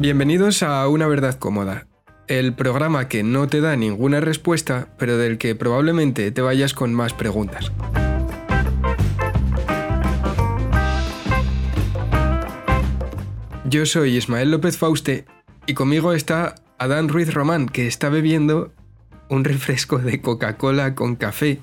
[0.00, 1.88] Bienvenidos a Una Verdad Cómoda,
[2.28, 6.94] el programa que no te da ninguna respuesta, pero del que probablemente te vayas con
[6.94, 7.72] más preguntas.
[13.64, 15.24] Yo soy Ismael López Fauste
[15.66, 18.72] y conmigo está Adán Ruiz Román, que está bebiendo
[19.28, 21.58] un refresco de Coca-Cola con café.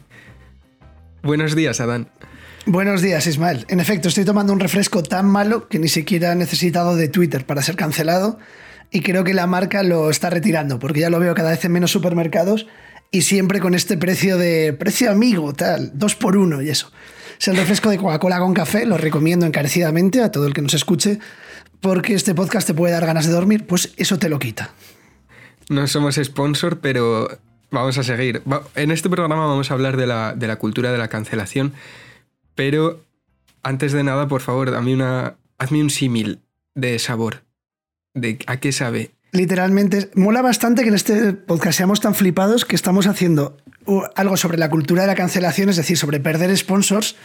[1.24, 2.10] Buenos días, Adán.
[2.68, 3.64] Buenos días, Ismael.
[3.70, 7.46] En efecto, estoy tomando un refresco tan malo que ni siquiera he necesitado de Twitter
[7.46, 8.40] para ser cancelado
[8.90, 11.72] y creo que la marca lo está retirando porque ya lo veo cada vez en
[11.72, 12.66] menos supermercados
[13.12, 16.92] y siempre con este precio de precio amigo, tal, dos por uno y eso.
[17.40, 20.74] Es el refresco de Coca-Cola con café, lo recomiendo encarecidamente a todo el que nos
[20.74, 21.20] escuche
[21.82, 24.72] porque este podcast te puede dar ganas de dormir, pues eso te lo quita.
[25.70, 27.30] No somos sponsor, pero
[27.70, 28.42] vamos a seguir.
[28.74, 31.74] En este programa vamos a hablar de la, de la cultura de la cancelación
[32.56, 33.02] pero
[33.64, 36.40] antes de nada, por favor, dame una, hazme un símil
[36.74, 37.44] de sabor.
[38.14, 39.12] De a qué sabe.
[39.32, 43.58] Literalmente, mola bastante que en este podcast seamos tan flipados que estamos haciendo
[44.16, 47.16] algo sobre la cultura de la cancelación, es decir, sobre perder sponsors,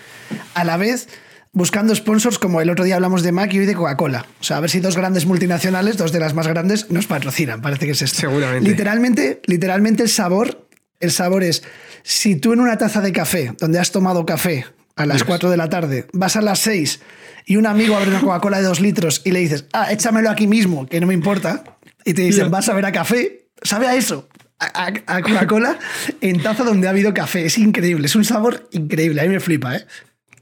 [0.54, 1.08] a la vez
[1.52, 4.26] buscando sponsors como el otro día hablamos de Mac y hoy de Coca-Cola.
[4.40, 7.60] O sea, a ver si dos grandes multinacionales, dos de las más grandes, nos patrocinan.
[7.60, 8.20] Parece que es esto.
[8.20, 8.68] Seguramente.
[8.68, 10.66] Literalmente, literalmente el sabor,
[11.00, 11.62] el sabor es,
[12.02, 14.66] si tú en una taza de café, donde has tomado café,
[15.00, 17.00] a las 4 de la tarde, vas a las 6
[17.46, 20.46] y un amigo abre una Coca-Cola de 2 litros y le dices, ah, échamelo aquí
[20.46, 21.64] mismo, que no me importa,
[22.04, 25.78] y te dicen, vas a ver a café, sabe a eso, a, Coca-Cola
[26.20, 27.46] en taza donde ha habido café.
[27.46, 29.86] Es increíble, es un sabor increíble, a mí me flipa, ¿eh?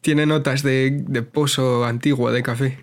[0.00, 2.78] Tiene notas de, de pozo antiguo de café.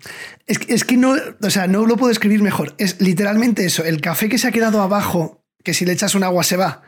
[0.46, 2.74] Es, es, que no, o sea, no lo puedo escribir mejor.
[2.78, 6.24] Es literalmente eso, el café que se ha quedado abajo, que si le echas un
[6.24, 6.82] agua se va,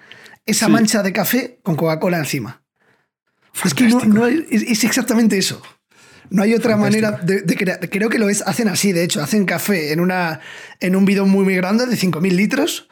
[0.45, 2.63] esa mancha de café con Coca-Cola encima.
[3.65, 5.61] Es que no, es, exactamente eso.
[6.31, 7.81] No hay otra manera de, crear.
[7.89, 10.41] Creo que lo es, hacen así, de hecho, hacen café en, una,
[10.81, 12.89] en un bidón muy, muy grande de 5.000 litros,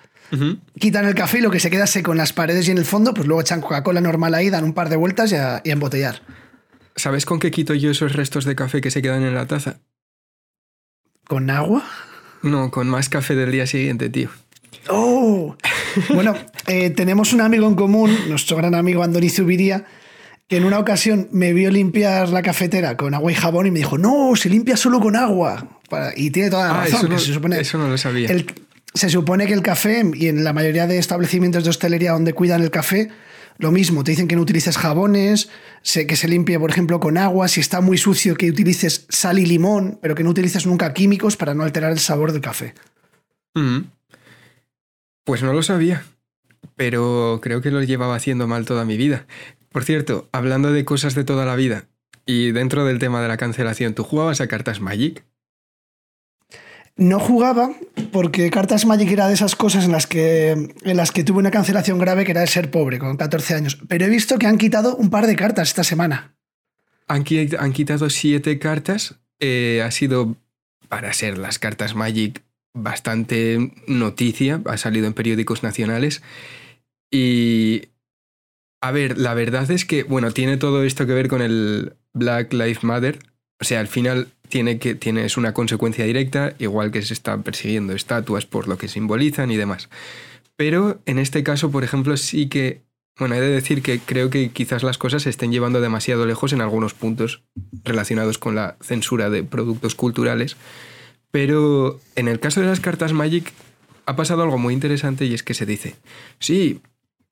[0.79, 2.87] quitan el café y lo que se queda seco en las paredes y en el
[2.87, 6.23] fondo, pues luego echan Coca-Cola normal ahí, dan un par de vueltas y a, embotellar.
[6.97, 9.81] ¿Sabes con qué quito yo esos restos de café que se quedan en la taza?
[11.29, 11.85] ¿Con agua?
[12.43, 14.31] No, con más café del día siguiente, tío.
[14.89, 15.57] ¡Oh!
[16.15, 16.35] bueno,
[16.67, 19.85] eh, tenemos un amigo en común, nuestro gran amigo Andoni Zubiría,
[20.49, 23.81] que en una ocasión me vio limpiar la cafetera con agua y jabón y me
[23.81, 25.81] dijo, no, se limpia solo con agua.
[26.17, 26.99] Y tiene toda la ah, razón.
[27.01, 28.29] Eso no, se supone, eso no lo sabía.
[28.95, 32.63] se supone que el café, y en la mayoría de establecimientos de hostelería donde cuidan
[32.63, 33.11] el café,
[33.59, 35.49] lo mismo, te dicen que no utilices jabones,
[35.83, 39.47] que se limpie, por ejemplo, con agua, si está muy sucio, que utilices sal y
[39.47, 42.75] limón, pero que no utilices nunca químicos para no alterar el sabor del café.
[43.55, 43.79] Mm.
[45.25, 46.05] Pues no lo sabía,
[46.77, 49.27] pero creo que lo llevaba haciendo mal toda mi vida.
[49.77, 51.85] Por cierto, hablando de cosas de toda la vida
[52.25, 55.27] y dentro del tema de la cancelación, ¿tú jugabas a cartas Magic?
[56.97, 57.75] No jugaba
[58.11, 61.51] porque Cartas Magic era de esas cosas en las que, en las que tuve una
[61.51, 63.79] cancelación grave que era el ser pobre con 14 años.
[63.87, 66.35] Pero he visto que han quitado un par de cartas esta semana.
[67.07, 67.27] Han,
[67.59, 69.17] han quitado siete cartas.
[69.41, 70.37] Eh, ha sido,
[70.89, 74.63] para ser las cartas Magic, bastante noticia.
[74.65, 76.23] Ha salido en periódicos nacionales.
[77.11, 77.91] Y
[78.81, 82.53] a ver, la verdad es que, bueno, tiene todo esto que ver con el Black
[82.53, 83.19] Lives Matter.
[83.61, 87.95] O sea, al final tiene que, tienes una consecuencia directa, igual que se están persiguiendo
[87.95, 89.89] estatuas por lo que simbolizan y demás.
[90.57, 92.83] Pero en este caso, por ejemplo, sí que,
[93.19, 96.53] bueno, he de decir que creo que quizás las cosas se estén llevando demasiado lejos
[96.53, 97.43] en algunos puntos
[97.85, 100.57] relacionados con la censura de productos culturales.
[101.31, 103.53] Pero en el caso de las cartas Magic
[104.07, 105.97] ha pasado algo muy interesante y es que se dice,
[106.39, 106.81] sí,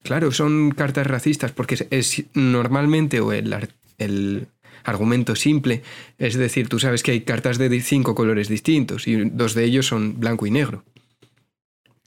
[0.04, 4.46] Claro, son cartas racistas porque es, normalmente o el, el
[4.84, 5.82] argumento simple,
[6.18, 9.86] es decir, tú sabes que hay cartas de cinco colores distintos y dos de ellos
[9.86, 10.84] son blanco y negro.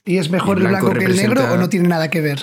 [0.04, 2.38] ¿Y es mejor el blanco, que el negro o no tiene nada que ver?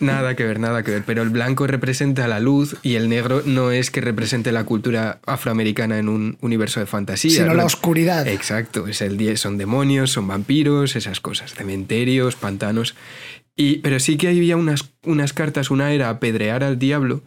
[0.00, 1.02] Nada que ver, nada que ver.
[1.04, 5.18] Pero el blanco representa la luz y el negro no es que represente la cultura
[5.26, 7.42] afroamericana en un universo de fantasía.
[7.42, 8.28] Sino la oscuridad.
[8.28, 8.86] Exacto.
[8.86, 11.54] Es el, son demonios, son vampiros, esas cosas.
[11.54, 12.94] Cementerios, pantanos
[13.82, 17.22] pero sí que había unas, unas cartas, una era apedrear al diablo,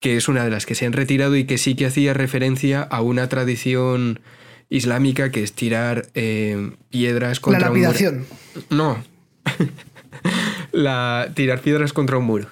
[0.00, 2.82] que es una de las que se han retirado y que sí que hacía referencia
[2.82, 4.20] a una tradición
[4.68, 8.14] islámica que es tirar eh, piedras contra la lapidación.
[8.14, 8.66] un muro.
[8.70, 9.04] No.
[10.72, 12.48] la, tirar piedras contra un muro.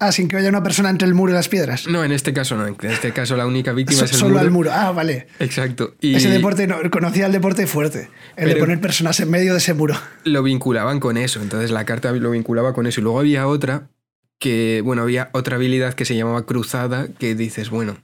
[0.00, 1.86] Ah, sin que haya una persona entre el muro y las piedras.
[1.86, 2.66] No, en este caso no.
[2.66, 4.40] En este caso la única víctima es el solo muro.
[4.40, 4.70] al muro.
[4.72, 5.28] Ah, vale.
[5.38, 5.94] Exacto.
[6.00, 8.10] Ese deporte no, conocía el deporte fuerte.
[8.36, 9.94] El de poner personas en medio de ese muro.
[10.24, 11.40] Lo vinculaban con eso.
[11.40, 13.00] Entonces la carta lo vinculaba con eso.
[13.00, 13.88] Y luego había otra
[14.40, 17.96] que, bueno, había otra habilidad que se llamaba cruzada, que dices, bueno,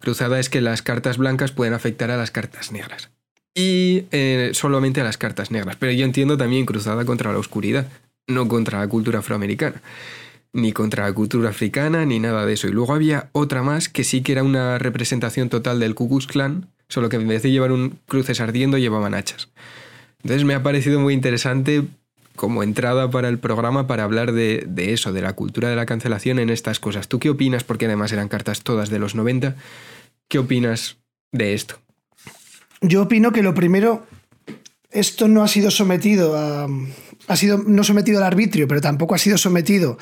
[0.00, 3.10] cruzada es que las cartas blancas pueden afectar a las cartas negras.
[3.54, 5.76] y eh, solamente a las cartas negras.
[5.76, 7.86] Pero yo entiendo también cruzada contra la oscuridad,
[8.26, 9.80] no contra la cultura afroamericana,
[10.56, 12.66] ni contra la cultura africana, ni nada de eso.
[12.66, 16.68] Y luego había otra más que sí que era una representación total del Ku Klan,
[16.88, 19.48] solo que en vez de llevar un cruces ardiendo llevaban hachas.
[20.22, 21.84] Entonces me ha parecido muy interesante
[22.36, 25.86] como entrada para el programa para hablar de, de, eso, de la cultura de la
[25.86, 27.08] cancelación en estas cosas.
[27.08, 27.62] ¿Tú qué opinas?
[27.62, 29.56] Porque además eran cartas todas de los 90.
[30.28, 30.96] ¿Qué opinas
[31.32, 31.78] de esto?
[32.80, 34.06] Yo opino que lo primero,
[34.90, 36.66] esto no ha sido sometido a.
[37.28, 39.98] Ha sido no sometido al arbitrio, pero tampoco ha sido sometido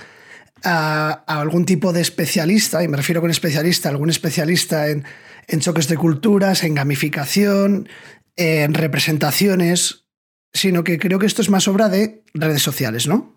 [0.65, 5.05] a, algún tipo de especialista, y me refiero con especialista, algún especialista en,
[5.47, 7.89] en choques de culturas, en gamificación,
[8.37, 10.07] en representaciones,
[10.53, 13.35] sino que creo que esto es más obra de redes sociales, ¿no?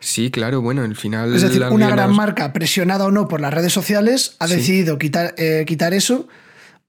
[0.00, 1.34] Sí, claro, bueno, al final.
[1.34, 5.34] Es decir, una gran marca, presionada o no por las redes sociales, ha decidido quitar,
[5.36, 6.26] eh, quitar eso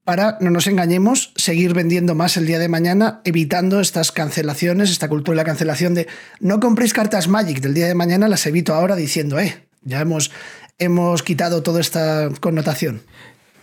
[0.03, 5.07] para, no nos engañemos, seguir vendiendo más el día de mañana, evitando estas cancelaciones, esta
[5.07, 6.07] cultura de la cancelación de
[6.39, 10.31] no compréis cartas Magic del día de mañana, las evito ahora diciendo, eh, ya hemos,
[10.79, 13.01] hemos quitado toda esta connotación.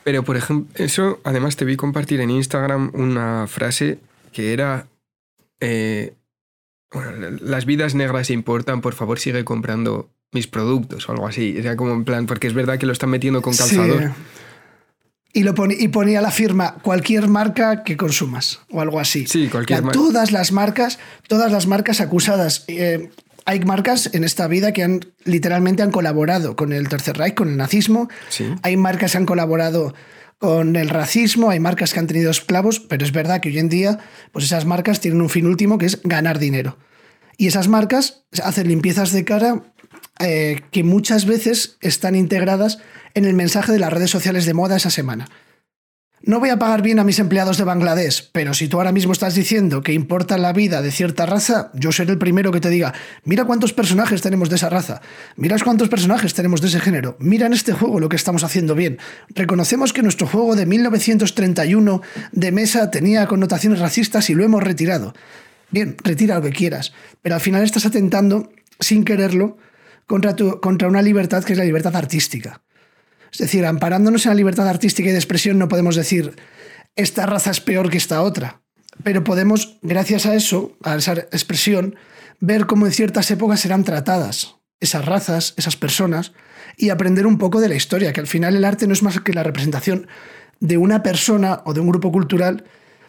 [0.04, 3.98] Pero, por ejemplo, eso, además te vi compartir en Instagram una frase
[4.32, 4.86] que era,
[5.60, 6.14] eh,
[6.92, 11.56] bueno, las vidas negras importan, por favor sigue comprando mis productos o algo así.
[11.58, 14.12] Era como en plan, porque es verdad que lo están metiendo con calzador.
[15.32, 19.26] Y, lo y ponía la firma cualquier marca que consumas o algo así.
[19.26, 19.98] Sí, cualquier marca.
[19.98, 20.98] Todas las marcas,
[21.28, 22.64] todas las marcas acusadas.
[22.66, 23.10] Eh,
[23.44, 27.48] hay marcas en esta vida que han literalmente han colaborado con el Tercer Reich, con
[27.48, 28.08] el nazismo.
[28.62, 29.94] Hay marcas que han colaborado
[30.38, 33.68] con el racismo, hay marcas que han tenido esclavos, pero es verdad que hoy en
[33.68, 33.98] día
[34.32, 36.78] pues esas marcas tienen un fin último que es ganar dinero.
[37.36, 39.62] Y esas marcas hacen limpiezas de cara
[40.20, 42.78] eh, que muchas veces están integradas
[43.14, 45.28] en el mensaje de las redes sociales de moda esa semana.
[46.22, 49.12] No voy a pagar bien a mis empleados de Bangladesh, pero si tú ahora mismo
[49.12, 52.70] estás diciendo que importa la vida de cierta raza, yo seré el primero que te
[52.70, 52.92] diga,
[53.24, 55.00] mira cuántos personajes tenemos de esa raza,
[55.36, 58.74] mira cuántos personajes tenemos de ese género, mira en este juego lo que estamos haciendo
[58.74, 58.98] bien.
[59.28, 65.14] Reconocemos que nuestro juego de 1931 de mesa tenía connotaciones racistas y lo hemos retirado.
[65.70, 66.92] Bien, retira lo que quieras,
[67.22, 68.50] pero al final estás atentando,
[68.80, 69.56] sin quererlo,
[70.08, 72.62] contra, una libertad que es la libertad artística.
[73.30, 76.34] Es decir, amparándonos en la libertad artística y de expresión no podemos decir
[76.96, 78.62] esta raza es peor que esta otra,
[79.04, 81.94] pero podemos, gracias a eso, a esa expresión,
[82.40, 86.32] ver cómo en ciertas épocas eran tratadas esas razas, esas personas,
[86.76, 89.20] y aprender un poco de la historia, que al final el arte no es más
[89.20, 90.08] que la representación
[90.60, 92.64] de una persona o de un grupo cultural,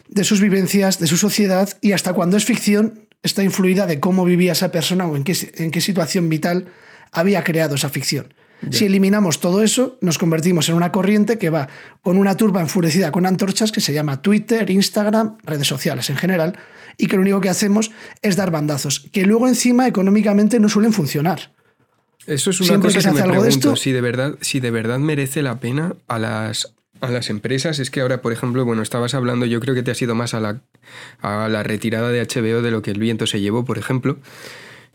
[0.08, 4.24] de sus vivencias, de su sociedad, y hasta cuando es ficción, está influida de cómo
[4.24, 6.66] vivía esa persona o en qué situación vital
[7.12, 8.34] había creado esa ficción.
[8.70, 11.68] Si eliminamos todo eso, nos convertimos en una corriente que va
[12.02, 16.58] con una turba enfurecida con antorchas que se llama Twitter, Instagram, redes sociales en general,
[16.98, 17.90] y que lo único que hacemos
[18.20, 21.52] es dar bandazos, que luego encima económicamente no suelen funcionar.
[22.26, 25.58] Eso es una cosa que, me pregunto, si de verdad, si de verdad merece la
[25.58, 29.58] pena a las a las empresas es que ahora, por ejemplo, bueno, estabas hablando, yo
[29.60, 30.60] creo que te has ido más a la,
[31.22, 34.18] a la retirada de HBO de lo que el viento se llevó, por ejemplo.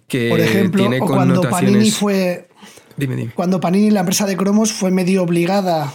[0.07, 2.47] Que por ejemplo, tiene o cuando Panini fue
[3.35, 5.93] cuando Panini, la empresa de cromos, fue medio obligada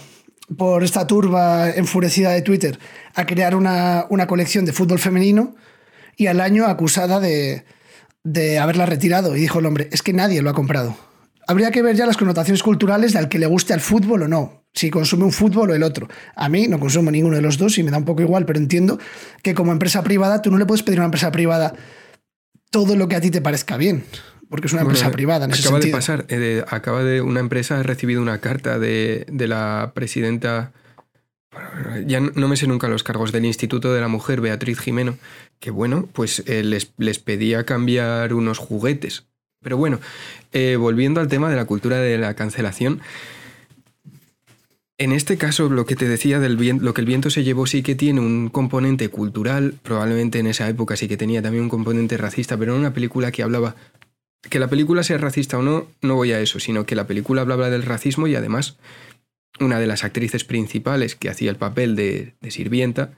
[0.57, 2.79] por esta turba enfurecida de Twitter
[3.15, 5.55] a crear una, colección de fútbol femenino
[6.17, 7.65] y al año acusada de,
[8.23, 9.35] de haberla retirado.
[9.37, 10.97] Y dijo el hombre, es que nadie lo ha comprado.
[11.47, 14.29] Habría que ver ya las connotaciones culturales de al que le guste al fútbol o
[14.29, 16.09] no, si consume un fútbol o el otro.
[16.37, 18.59] A mí no consumo ninguno de los dos y me da un poco igual, pero
[18.59, 18.99] entiendo
[19.43, 21.75] que como empresa privada tú no le puedes pedir a una empresa privada
[22.71, 24.05] todo lo que a ti te parezca bien
[24.51, 25.47] porque es una empresa privada.
[25.47, 29.93] En acaba de pasar, eh, acaba de una empresa ha recibido una carta de, la
[29.95, 30.73] presidenta,
[32.05, 35.17] ya no me sé nunca los cargos del Instituto de la Mujer, Beatriz Jimeno,
[35.61, 39.25] que bueno, pues eh, les, les, pedía cambiar unos juguetes.
[39.63, 40.01] Pero bueno,
[40.53, 43.01] eh, volviendo al tema de la cultura de la cancelación,
[45.01, 47.65] en este caso, lo que te decía del viento, lo que el viento se llevó
[47.65, 51.71] sí que tiene un componente cultural, probablemente en esa época sí que tenía también un
[51.71, 53.77] componente racista, pero en una película que hablaba
[54.43, 57.41] que la película sea racista o no, no voy a eso, sino que la película
[57.41, 58.77] hablaba del racismo y además
[59.59, 63.13] una de las actrices principales que hacía el papel de, sirvienta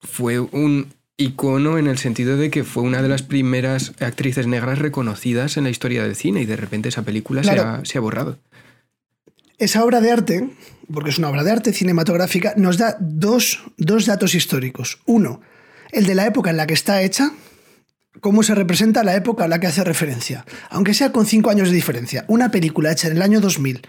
[0.00, 0.86] fue un
[1.18, 5.64] icono en el sentido de que fue una de las primeras actrices negras reconocidas en
[5.64, 8.38] la historia del cine y de repente esa película se, ha, se, ha, borrado.
[9.62, 10.50] Esa obra de arte,
[10.92, 14.98] porque es una obra de arte cinematográfica, nos da dos, dos datos históricos.
[15.06, 15.40] Uno,
[15.92, 17.30] el de la época en la que está hecha,
[18.20, 20.44] cómo se representa la época a la que hace referencia.
[20.68, 23.82] Aunque sea con cinco años de diferencia, una película hecha en el año 2000,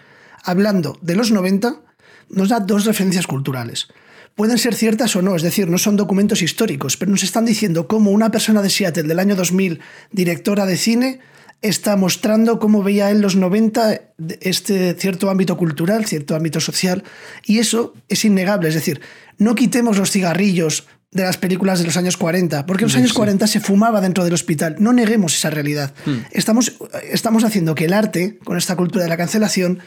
[0.44, 1.82] hablando de los 90,
[2.30, 3.88] nos da dos referencias culturales.
[4.36, 7.88] pueden ser ciertas o no, es decir, no son documentos históricos, pero nos están diciendo
[7.88, 9.80] cómo una persona de Seattle del año 2000,
[10.12, 11.20] directora de cine,
[11.64, 14.02] está mostrando cómo veía en los 90
[14.42, 17.04] este cierto ámbito cultural, cierto ámbito social,
[17.46, 19.02] y eso es innegable, es decir,
[19.38, 23.14] no quitemos los cigarrillos de las películas de los años 40, porque en los años
[23.14, 25.94] 40 se fumaba dentro del hospital, no neguemos esa realidad.
[26.06, 26.18] Hmm.
[26.32, 26.74] Estamos,
[27.10, 29.80] estamos haciendo que el arte, con esta cultura de la cancelación,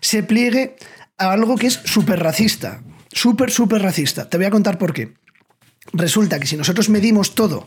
[0.00, 0.76] se pliegue
[1.18, 2.82] a algo que es súper racista,
[3.12, 4.30] súper, súper racista.
[4.30, 5.14] Te voy a contar por qué.
[5.92, 7.66] Resulta que si nosotros medimos todo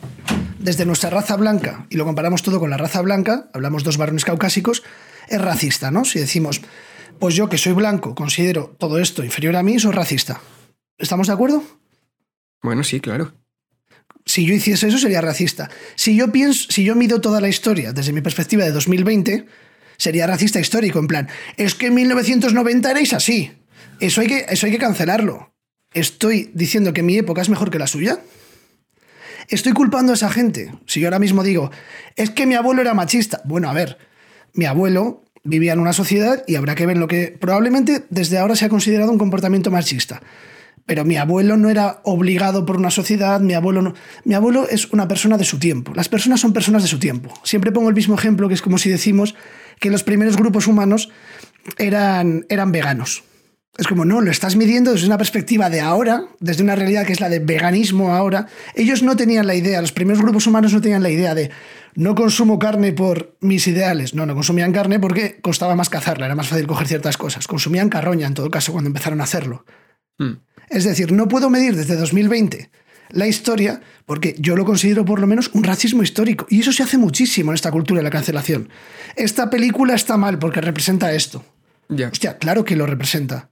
[0.62, 4.26] desde nuestra raza blanca y lo comparamos todo con la raza blanca, hablamos dos varones
[4.26, 4.84] caucásicos,
[5.28, 6.06] es racista, ¿no?
[6.06, 6.62] Si decimos,
[7.20, 10.42] pues yo que soy blanco considero todo esto inferior a mí, soy racista.
[10.98, 11.64] ¿Estamos de acuerdo?
[12.62, 13.34] Bueno, sí, claro.
[14.26, 15.70] Si yo hiciese eso sería racista.
[15.96, 19.48] Si yo pienso, si yo mido toda la historia desde mi perspectiva de 2020,
[19.98, 23.52] sería racista histórico, en plan, es que en 1990 erais así.
[24.00, 25.54] Eso hay que, eso hay que cancelarlo.
[25.94, 28.20] Estoy diciendo que mi época es mejor que la suya.
[29.52, 30.72] Estoy culpando a esa gente.
[30.86, 31.72] Si yo ahora mismo digo,
[32.16, 33.42] es que mi abuelo era machista.
[33.44, 33.98] Bueno, a ver,
[34.54, 38.56] mi abuelo vivía en una sociedad y habrá que ver lo que probablemente desde ahora
[38.56, 40.22] se ha considerado un comportamiento machista.
[40.86, 43.94] Pero mi abuelo no era obligado por una sociedad, mi abuelo no.
[44.24, 45.92] Mi abuelo es una persona de su tiempo.
[45.96, 47.34] Las personas son personas de su tiempo.
[47.44, 49.36] Siempre pongo el mismo ejemplo, que es como si decimos
[49.82, 51.10] que los primeros grupos humanos
[51.78, 53.26] eran, eran veganos.
[53.82, 57.14] Es como, no, lo estás midiendo desde una perspectiva de ahora, desde una realidad que
[57.14, 58.46] es la de veganismo ahora.
[58.76, 61.50] Ellos no tenían la idea, los primeros grupos humanos no tenían la idea de
[61.96, 64.14] no consumo carne por mis ideales.
[64.14, 67.48] No, no consumían carne porque costaba más cazarla, era más fácil coger ciertas cosas.
[67.48, 69.66] Consumían carroña en todo caso cuando empezaron a hacerlo.
[70.20, 70.34] Hmm.
[70.70, 72.70] Es decir, no puedo medir desde 2020
[73.10, 76.46] la historia porque yo lo considero por lo menos un racismo histórico.
[76.52, 78.70] Y eso se hace muchísimo en esta cultura de la cancelación.
[79.16, 81.44] Esta película está mal porque representa esto.
[81.90, 82.10] Ya.
[82.10, 83.51] Hostia, claro que lo representa.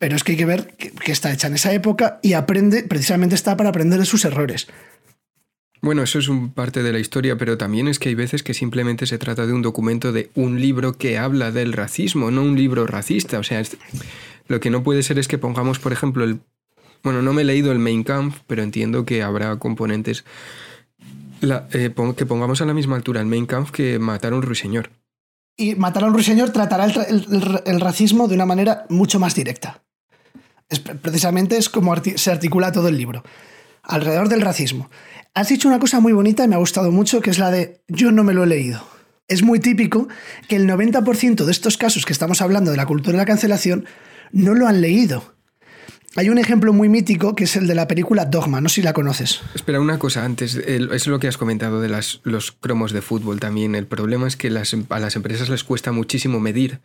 [0.00, 3.34] Pero es que hay que ver que, está hecha en esa época y aprende, precisamente
[3.34, 4.66] está para aprender de sus errores.
[5.82, 8.54] Bueno, eso es un parte de la historia, pero también es que hay veces que
[8.54, 12.56] simplemente se trata de un documento de un libro que habla del racismo, no un
[12.56, 13.38] libro racista.
[13.38, 13.62] O sea,
[14.48, 16.40] lo que no puede ser es que pongamos, por ejemplo, el...
[17.02, 20.24] Bueno, no me he leído el Main Camp, pero entiendo que habrá componentes...
[21.42, 24.88] Eh, que pongamos a la misma altura el Main Camp que matar a un ruiseñor.
[25.58, 29.82] Y matar a un ruiseñor tratará el racismo de una manera mucho más directa
[30.78, 33.24] precisamente es como se articula todo el libro,
[33.82, 34.90] alrededor del racismo.
[35.34, 37.82] Has dicho una cosa muy bonita y me ha gustado mucho, que es la de
[37.88, 38.86] yo no me lo he leído.
[39.28, 40.08] Es muy típico
[40.48, 43.86] que el 90% de estos casos que estamos hablando de la cultura de la cancelación
[44.32, 45.34] no lo han leído.
[46.16, 48.82] Hay un ejemplo muy mítico que es el de la película Dogma, no sé si
[48.82, 49.40] la conoces.
[49.54, 53.76] Espera una cosa antes, es lo que has comentado de los cromos de fútbol también.
[53.76, 56.80] El problema es que a las empresas les cuesta muchísimo medir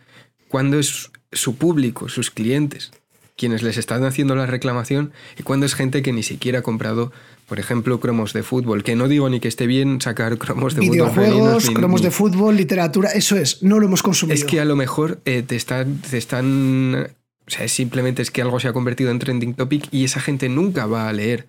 [0.47, 2.91] cuándo es su público, sus clientes
[3.35, 7.11] quienes les están haciendo la reclamación y cuando es gente que ni siquiera ha comprado,
[7.47, 8.83] por ejemplo, cromos de fútbol.
[8.83, 13.09] Que no digo ni que esté bien sacar cromos de Videojuegos, cromos de fútbol, literatura,
[13.11, 14.35] eso es, no lo hemos consumido.
[14.35, 17.09] Es que a lo mejor eh, te, están, te están.
[17.47, 20.49] O sea, simplemente es que algo se ha convertido en trending topic y esa gente
[20.49, 21.47] nunca va a leer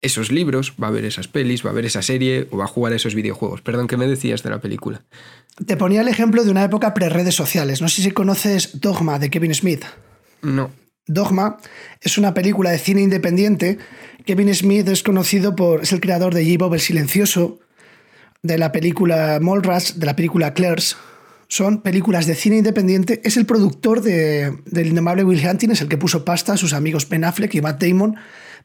[0.00, 2.68] esos libros, va a ver esas pelis, va a ver esa serie o va a
[2.68, 3.62] jugar esos videojuegos.
[3.62, 5.02] Perdón, ¿qué me decías de la película?
[5.64, 7.80] Te ponía el ejemplo de una época pre-redes sociales.
[7.80, 9.84] No sé si conoces Dogma de Kevin Smith.
[10.42, 10.72] No.
[11.06, 11.58] Dogma
[12.00, 13.78] es una película de cine independiente.
[14.24, 15.82] Kevin Smith es conocido por.
[15.82, 16.56] es el creador de J.
[16.58, 17.58] Bob el Silencioso,
[18.42, 20.96] de la película Mallrats, de la película Claire's.
[21.48, 23.20] Son películas de cine independiente.
[23.24, 26.72] Es el productor de, del indomable Will Hunting, es el que puso pasta a sus
[26.72, 28.16] amigos Ben Affleck y Matt Damon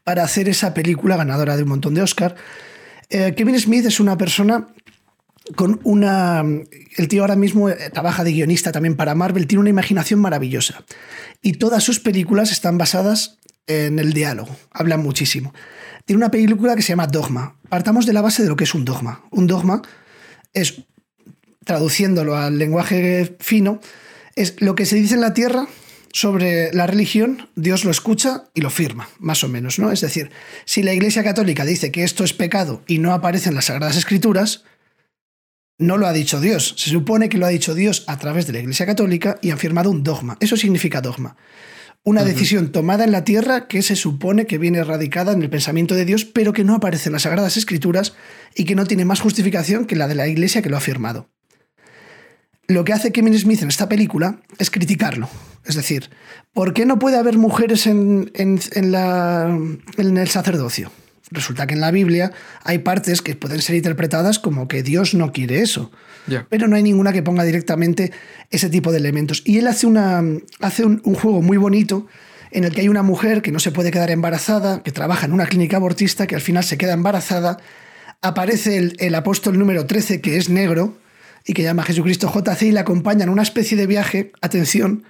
[0.04, 2.34] para hacer esa película ganadora de un montón de Oscar.
[3.10, 4.68] Eh, Kevin Smith es una persona
[5.56, 6.44] con una...
[6.96, 10.84] El tío ahora mismo eh, trabaja de guionista también para Marvel, tiene una imaginación maravillosa.
[11.42, 15.52] Y todas sus películas están basadas en el diálogo, hablan muchísimo.
[16.04, 17.56] Tiene una película que se llama Dogma.
[17.68, 19.22] Partamos de la base de lo que es un dogma.
[19.30, 19.82] Un dogma
[20.54, 20.82] es,
[21.64, 23.80] traduciéndolo al lenguaje fino,
[24.34, 25.68] es lo que se dice en la tierra
[26.12, 29.92] sobre la religión, Dios lo escucha y lo firma, más o menos, ¿no?
[29.92, 30.30] Es decir,
[30.64, 33.96] si la Iglesia Católica dice que esto es pecado y no aparece en las Sagradas
[33.96, 34.64] Escrituras,
[35.78, 36.74] no lo ha dicho Dios.
[36.76, 39.58] Se supone que lo ha dicho Dios a través de la Iglesia Católica y han
[39.58, 40.36] firmado un dogma.
[40.40, 41.36] Eso significa dogma.
[42.04, 45.94] Una decisión tomada en la tierra que se supone que viene radicada en el pensamiento
[45.94, 48.14] de Dios, pero que no aparece en las Sagradas Escrituras
[48.54, 51.28] y que no tiene más justificación que la de la Iglesia que lo ha firmado.
[52.66, 55.28] Lo que hace Kevin Smith en esta película es criticarlo.
[55.64, 56.10] Es decir,
[56.52, 58.30] ¿por qué no puede haber mujeres en,
[58.74, 59.58] la,
[59.96, 60.90] en el sacerdocio?
[61.30, 62.32] Resulta que en la Biblia
[62.64, 65.90] hay partes que pueden ser interpretadas como que Dios no quiere eso.
[66.50, 68.12] Pero no hay ninguna que ponga directamente
[68.50, 69.42] ese tipo de elementos.
[69.46, 70.22] Y él hace, una,
[70.60, 72.06] hace un, juego muy bonito
[72.50, 75.32] en el que hay una mujer que no se puede quedar embarazada, que trabaja en
[75.32, 77.58] una clínica abortista, que al final se queda embarazada.
[78.20, 80.98] Aparece el, el apóstol número 13, que es negro,
[81.46, 85.04] y que llama Jesucristo JC, y le acompaña en una especie de viaje, atención,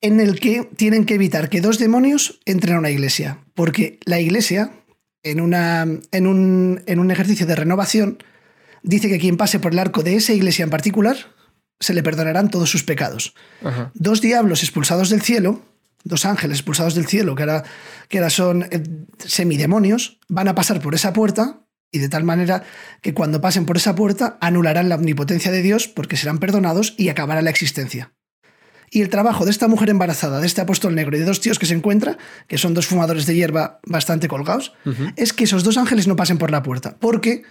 [0.00, 3.38] en el que tienen que evitar que dos demonios entren a una iglesia.
[3.54, 4.72] Porque la iglesia,
[5.22, 8.18] en, una, en, un, en un ejercicio de renovación,
[8.82, 11.16] dice que quien pase por el arco de esa iglesia en particular,
[11.80, 13.34] se le perdonarán todos sus pecados.
[13.94, 15.62] Dos diablos expulsados del cielo,
[16.04, 17.64] dos ángeles expulsados del cielo, que ahora,
[18.08, 18.82] que ahora son eh,
[19.18, 22.64] semidemonios, van a pasar por esa puerta y de tal manera
[23.00, 27.08] que cuando pasen por esa puerta anularán la omnipotencia de Dios porque serán perdonados y
[27.08, 28.12] acabará la existencia.
[28.90, 31.58] Y el trabajo de esta mujer embarazada, de este apóstol negro y de dos tíos
[31.58, 34.72] que se encuentra, que son dos fumadores de hierba bastante colgados,
[35.16, 37.42] es que esos dos ángeles no pasen por la puerta, porque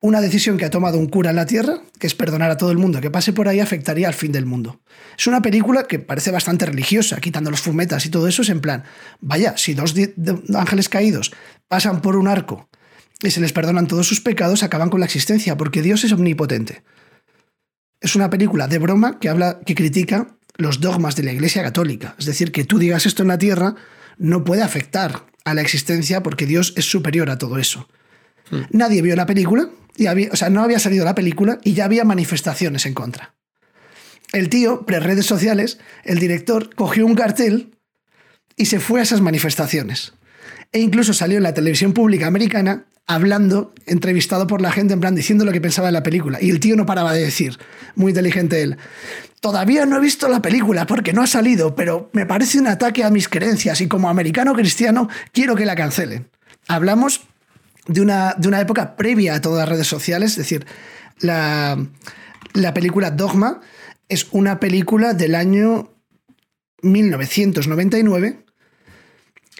[0.00, 2.70] una decisión que ha tomado un cura en la tierra, que es perdonar a todo
[2.70, 4.80] el mundo que pase por ahí, afectaría al fin del mundo.
[5.18, 8.60] Es una película que parece bastante religiosa, quitando los fumetas y todo eso, es en
[8.60, 8.84] plan,
[9.20, 9.94] vaya, si dos
[10.54, 11.32] ángeles caídos
[11.66, 12.68] pasan por un arco
[13.20, 16.84] y se les perdonan todos sus pecados, acaban con la existencia, porque Dios es omnipotente.
[18.00, 22.14] Es una película de broma que habla, que critica los dogmas de la Iglesia Católica.
[22.18, 23.74] Es decir, que tú digas esto en la tierra
[24.18, 27.88] no puede afectar a la existencia porque Dios es superior a todo eso.
[28.50, 28.62] Hmm.
[28.70, 31.84] Nadie vio la película, y había, o sea, no había salido la película y ya
[31.84, 33.34] había manifestaciones en contra.
[34.32, 37.76] El tío, pre-redes sociales, el director, cogió un cartel
[38.56, 40.12] y se fue a esas manifestaciones.
[40.72, 45.14] E incluso salió en la televisión pública americana hablando, entrevistado por la gente, en plan
[45.14, 46.38] diciendo lo que pensaba de la película.
[46.42, 47.58] Y el tío no paraba de decir,
[47.94, 48.76] muy inteligente él,
[49.40, 53.02] todavía no he visto la película porque no ha salido, pero me parece un ataque
[53.02, 56.28] a mis creencias y como americano cristiano quiero que la cancelen.
[56.68, 57.22] Hablamos
[57.86, 60.66] de una, de una época previa a todas las redes sociales, es decir,
[61.20, 61.78] la,
[62.52, 63.62] la película Dogma
[64.10, 65.94] es una película del año
[66.82, 68.44] 1999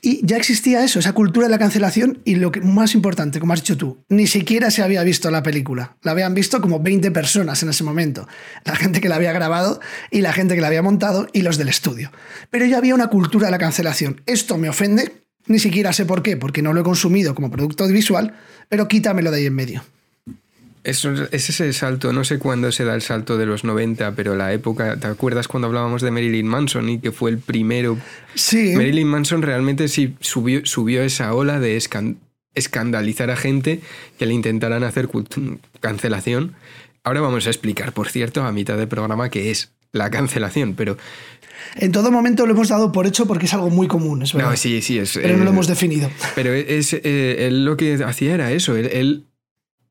[0.00, 3.52] y ya existía eso, esa cultura de la cancelación y lo que más importante, como
[3.52, 5.96] has dicho tú, ni siquiera se había visto la película.
[6.02, 8.28] La habían visto como 20 personas en ese momento.
[8.64, 9.80] La gente que la había grabado
[10.10, 12.12] y la gente que la había montado y los del estudio.
[12.50, 14.22] Pero ya había una cultura de la cancelación.
[14.26, 17.84] Esto me ofende, ni siquiera sé por qué, porque no lo he consumido como producto
[17.84, 18.34] audiovisual,
[18.68, 19.82] pero quítamelo de ahí en medio.
[20.84, 24.52] Es, ese salto, no sé cuándo se da el salto de los 90, pero la
[24.52, 27.98] época, ¿te acuerdas cuando hablábamos de Marilyn Manson y que fue el primero?
[28.34, 28.74] Sí.
[28.74, 31.80] Marilyn Manson realmente sí subió, subió esa ola de
[32.54, 33.80] escandalizar a gente
[34.18, 35.08] que le intentaran hacer
[35.80, 36.54] cancelación.
[37.04, 40.96] Ahora vamos a explicar, por cierto, a mitad del programa qué es la cancelación, pero...
[41.76, 44.50] En todo momento lo hemos dado por hecho porque es algo muy común, es verdad.
[44.50, 45.12] No, sí, sí, es...
[45.14, 46.10] Pero no lo hemos definido.
[46.34, 49.27] Pero es, eh, él lo que hacía era eso, él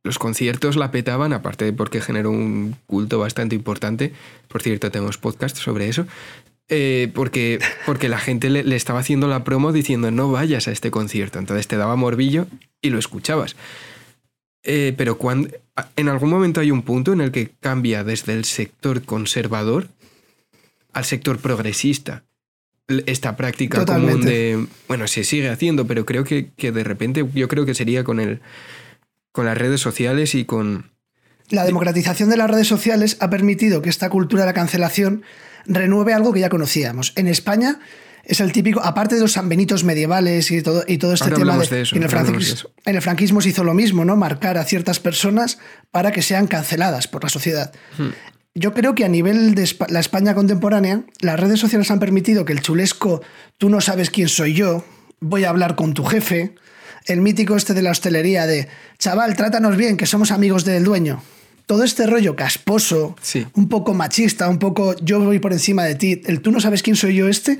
[0.07, 4.13] los conciertos la petaban, aparte de porque generó un culto bastante importante.
[4.47, 6.07] Por cierto, tenemos podcast sobre eso.
[6.69, 10.91] Eh, porque, porque la gente le, estaba haciendo la promo diciendo no vayas a este
[10.91, 11.39] concierto.
[11.39, 12.47] Entonces te daba morbillo
[12.81, 13.57] y lo escuchabas.
[14.63, 15.49] Eh, pero cuando,
[15.97, 19.89] en algún momento hay un punto en el que cambia desde el sector conservador
[20.93, 22.23] al sector progresista.
[22.87, 24.65] Esta práctica común de.
[24.87, 28.21] Bueno, se sigue haciendo, pero creo que, que de repente yo creo que sería con
[28.21, 28.39] el
[29.37, 30.93] con las redes sociales y con...
[31.51, 35.21] La democratización de las redes sociales ha permitido que esta cultura de la cancelación
[35.67, 37.13] renueve algo que ya conocíamos.
[37.15, 37.77] En España
[38.23, 41.87] es el típico, aparte de los sanbenitos medievales y todo, y todo este tema de,
[41.91, 44.15] en, el franquismo, en el franquismo se hizo lo mismo, ¿no?
[44.15, 45.59] Marcar a ciertas personas
[45.91, 47.71] para que sean canceladas por la sociedad.
[47.99, 48.09] Hmm.
[48.55, 52.53] Yo creo que a nivel de la España contemporánea, las redes sociales han permitido que
[52.53, 53.21] el chulesco,
[53.59, 54.83] tú no sabes quién soy yo,
[55.19, 56.55] voy a hablar con tu jefe,
[57.07, 58.67] el mítico este de la hostelería de,
[58.99, 61.23] chaval, trátanos bien, que somos amigos del dueño.
[61.65, 63.15] Todo este rollo casposo,
[63.53, 66.83] un poco machista, un poco yo voy por encima de ti, el tú no sabes
[66.83, 67.57] quién soy yo este,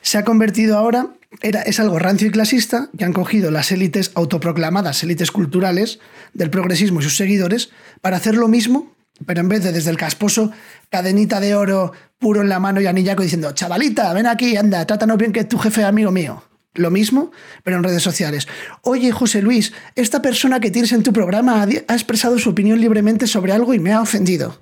[0.00, 1.08] se ha convertido ahora,
[1.40, 5.98] era, es algo rancio y clasista, que han cogido las élites autoproclamadas, élites culturales
[6.32, 8.94] del progresismo y sus seguidores, para hacer lo mismo,
[9.26, 10.50] pero en vez de desde el casposo,
[10.90, 15.18] cadenita de oro puro en la mano y anillaco diciendo, chavalita, ven aquí, anda, trátanos
[15.18, 16.42] bien que es tu jefe amigo mío
[16.74, 17.32] lo mismo,
[17.62, 18.48] pero en redes sociales.
[18.82, 23.26] Oye, José Luis, esta persona que tienes en tu programa ha, expresado su opinión libremente
[23.26, 24.60] sobre algo y me ha ofendido.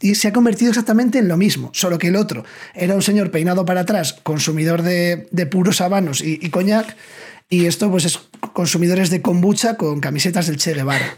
[0.00, 3.30] Y se ha convertido exactamente en lo mismo, solo que el otro era un señor
[3.30, 6.94] peinado para atrás, consumidor de, puros habanos y, y, coñac,
[7.48, 8.18] y esto pues es
[8.52, 11.16] consumidores de kombucha con camisetas del Che Guevara.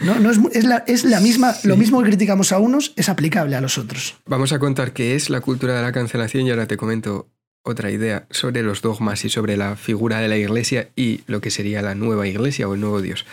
[0.00, 3.60] No, es, la, es la misma, lo mismo que criticamos a unos es aplicable a
[3.60, 4.16] los otros.
[4.26, 7.30] Vamos a contar qué es la cultura de la cancelación y ahora te comento
[7.66, 11.50] otra idea sobre los dogmas y sobre la figura de la iglesia y lo que
[11.50, 13.26] sería la nueva iglesia o el nuevo Dios.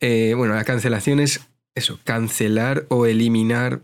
[0.00, 1.40] Eh, bueno, la cancelación es
[1.74, 3.82] eso, cancelar o eliminar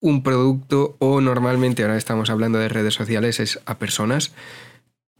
[0.00, 4.32] un producto o normalmente ahora estamos hablando de redes sociales es a personas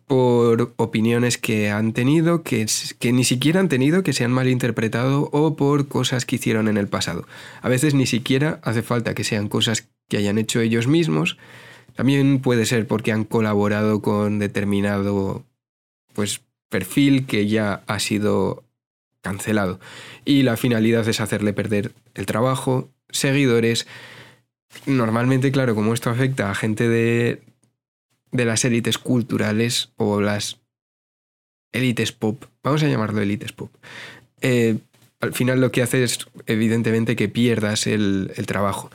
[0.06, 2.66] por opiniones que han tenido, que,
[2.98, 6.78] que ni siquiera han tenido, que se han malinterpretado o por cosas que hicieron en
[6.78, 7.26] el pasado.
[7.60, 11.36] A veces ni siquiera hace falta que sean cosas que hayan hecho ellos mismos.
[11.98, 15.44] También puede ser porque han colaborado con determinado
[16.12, 18.62] pues, perfil que ya ha sido
[19.20, 19.80] cancelado.
[20.24, 23.88] Y la finalidad es hacerle perder el trabajo, seguidores.
[24.86, 27.42] Normalmente, claro, como esto afecta a gente de,
[28.30, 30.60] de las élites culturales o las
[31.72, 33.74] élites pop, vamos a llamarlo élites pop,
[34.40, 34.78] eh,
[35.18, 38.88] al final lo que hace es evidentemente que pierdas el, el, trabajo.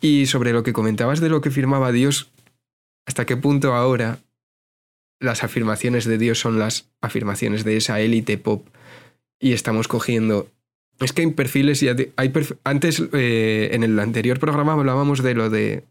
[0.00, 2.30] Y sobre lo que comentabas de lo que firmaba Dios,
[3.06, 4.18] ¿hasta qué punto ahora
[5.20, 8.66] las afirmaciones de Dios son las afirmaciones de esa élite pop?
[9.40, 10.48] Y estamos cogiendo...
[11.00, 15.50] Es que hay perfiles y hay antes eh, en el anterior programa hablábamos de lo
[15.50, 15.82] de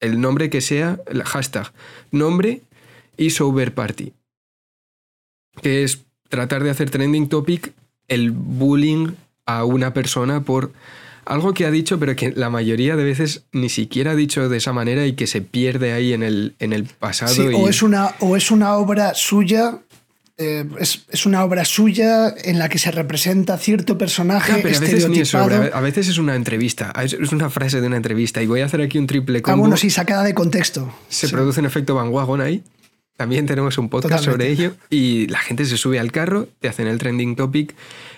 [0.00, 1.72] el nombre que sea, el hashtag,
[2.10, 2.60] nombre
[3.16, 4.12] y sober party.
[5.62, 7.72] Que es tratar de hacer trending topic
[8.08, 9.14] el bullying
[9.46, 10.72] a una persona por
[11.26, 14.56] algo que ha dicho, pero que la mayoría de veces ni siquiera ha dicho de
[14.56, 17.34] esa manera y que se pierde ahí en el, en el pasado.
[17.56, 19.80] o, es una, o es una obra suya
[20.36, 25.04] eh, es, una obra suya en la que se representa cierto personaje a veces
[25.72, 28.80] a veces es una entrevista, es una frase de una entrevista y voy a hacer
[28.80, 29.54] aquí un triple combo.
[29.54, 30.92] Ah, bueno, sí, sacada de contexto.
[31.08, 32.64] Se produce un efecto Van Wagon ahí.
[33.16, 36.88] También tenemos un podcast sobre ello y la gente se sube al carro, te hacen
[36.88, 37.72] el trending topic.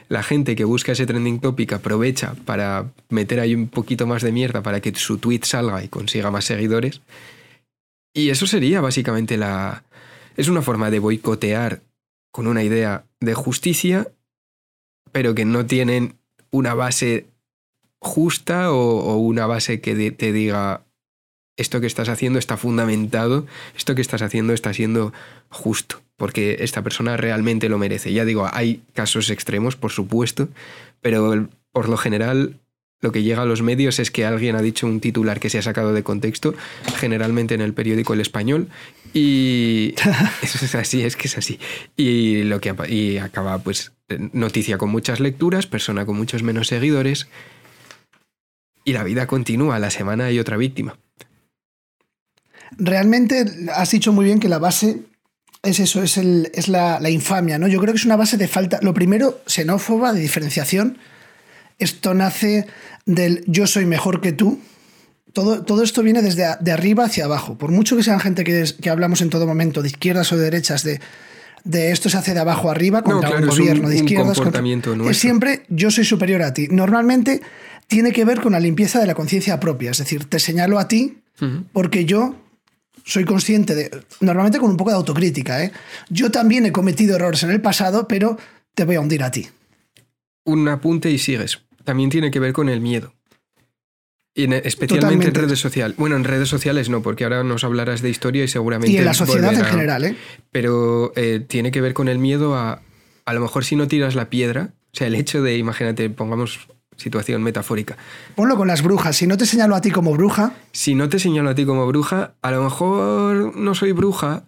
[0.09, 4.33] La gente que busca ese trending topic aprovecha para meter ahí un poquito más de
[4.33, 7.01] mierda para que su tweet salga y consiga más seguidores.
[8.15, 9.85] Y eso sería básicamente la...
[10.37, 11.83] Es una forma de boicotear
[12.31, 14.09] con una idea de justicia,
[15.13, 16.17] pero que no tienen
[16.51, 17.27] una base
[17.99, 20.86] justa o, una base que te diga
[21.57, 25.13] esto que estás haciendo está fundamentado, esto que estás haciendo está siendo
[25.49, 28.13] justo, porque esta persona realmente lo merece.
[28.13, 30.49] Ya digo, hay casos extremos, por supuesto,
[31.01, 32.59] pero por lo general
[33.01, 35.59] lo que llega a los medios es que alguien ha dicho un titular que se
[35.59, 36.55] ha sacado de contexto,
[36.97, 38.69] generalmente en el periódico El Español,
[39.13, 39.95] y
[40.43, 41.59] eso es así, es que es así.
[41.97, 43.93] Y, lo que, y acaba pues
[44.33, 47.29] noticia con muchas lecturas, persona con muchos menos seguidores,
[48.85, 50.97] y la vida continúa, la semana hay otra víctima.
[52.79, 55.03] Realmente has dicho muy bien que la base
[55.63, 57.67] es eso, es, el, es la, la infamia, ¿no?
[57.69, 60.99] Yo creo que es una base de falta, lo primero, xenófoba, de diferenciación,
[61.79, 62.67] esto nace
[63.05, 64.61] del yo soy mejor que tú.
[65.33, 67.59] Todo, todo esto viene desde de arriba hacia abajo.
[67.59, 70.45] Por mucho que sean gente que, que hablamos en todo momento, de izquierdas o de
[70.45, 71.01] derechas, de,
[71.65, 74.39] de esto se hace de abajo arriba contra un gobierno de izquierdas.
[75.11, 76.69] es siempre yo soy superior a ti.
[76.71, 77.43] Normalmente
[77.87, 79.91] tiene que ver con la limpieza de la conciencia propia.
[79.91, 81.19] Es decir, te señalo a ti
[81.73, 82.35] porque yo
[83.07, 83.91] soy consciente de.
[84.21, 85.65] Normalmente con un poco de autocrítica.
[85.65, 85.73] ¿eh?
[86.11, 88.37] Yo también he cometido errores en el pasado, pero
[88.75, 89.49] te voy a hundir a ti.
[90.45, 93.15] Un apunte y sigues también tiene que ver con el miedo.
[94.35, 95.97] Y especialmente en redes sociales.
[95.97, 98.93] Bueno, en redes sociales no, porque ahora nos hablarás de historia y seguramente.
[98.93, 100.17] Y en la sociedad en general, ¿eh?
[100.53, 102.83] Pero eh, tiene que ver con el miedo a.
[103.25, 106.69] A lo mejor si no tiras la piedra, o sea, el hecho de, imagínate, pongamos
[106.97, 107.97] situación metafórica.
[108.35, 109.17] Ponlo con las brujas.
[109.17, 110.53] Si no te señalo a ti como bruja.
[110.73, 114.45] Si no te señalo a ti como bruja, a lo mejor no soy bruja,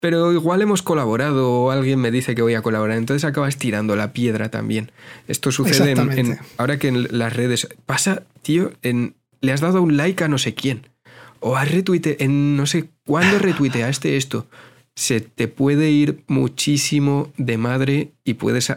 [0.00, 3.94] pero igual hemos colaborado o alguien me dice que voy a colaborar, entonces acabas tirando
[3.96, 4.90] la piedra también.
[5.28, 9.96] Esto sucede en, ahora que en las redes pasa, tío, en, le has dado un
[9.96, 10.92] like a no sé quién
[11.42, 14.46] o has retuiteado, en no sé cuándo retuiteaste esto.
[14.94, 18.72] Se te puede ir muchísimo de madre y puedes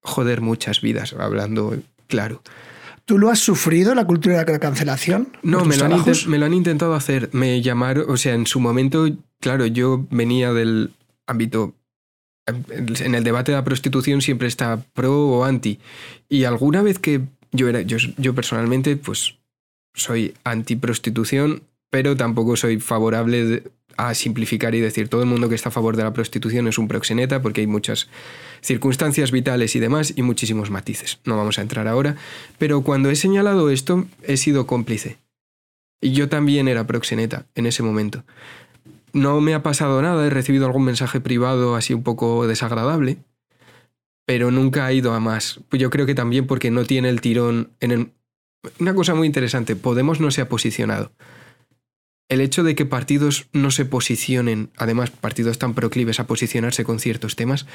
[0.00, 1.76] joder muchas vidas, hablando
[2.08, 2.42] claro.
[3.04, 5.28] ¿Tú lo has sufrido, la cultura de la cancelación?
[5.42, 7.30] No, me lo, han me lo, han intentado hacer.
[7.32, 9.08] Me llamaron, o sea, en su momento
[9.40, 10.92] claro, yo venía del
[11.26, 11.74] ámbito
[13.00, 15.78] en el debate de la prostitución siempre está pro o anti.
[16.28, 17.20] Y alguna vez que
[17.52, 19.36] yo era, yo, yo personalmente, pues
[19.94, 23.64] soy anti prostitución, pero tampoco soy favorable
[23.96, 26.78] a simplificar y decir todo el mundo que está a favor de la prostitución es
[26.78, 28.08] un proxeneta, porque hay muchas
[28.60, 31.20] circunstancias vitales y demás y muchísimos matices.
[31.24, 32.16] No vamos a entrar ahora.
[32.58, 35.18] Pero cuando he señalado esto, he sido cómplice.
[36.00, 38.24] Y yo también era proxeneta en ese momento
[39.12, 43.18] no me ha pasado nada, he recibido algún mensaje privado así un poco desagradable,
[44.26, 45.60] pero nunca ha ido a más.
[45.68, 48.12] Pues yo creo que también porque no tiene el tirón en
[48.78, 51.12] Una cosa muy interesante, Podemos no se ha posicionado.
[52.28, 56.98] El hecho de que partidos no se posicionen, además partidos tan proclives a posicionarse con
[56.98, 57.66] ciertos temas,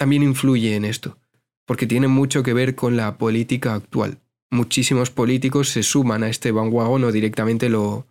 [0.00, 1.18] también influye en esto,
[1.66, 4.16] porque tiene mucho que ver con la política actual.
[4.50, 8.06] muchísimos políticos se suman a este bandwagon o directamente lo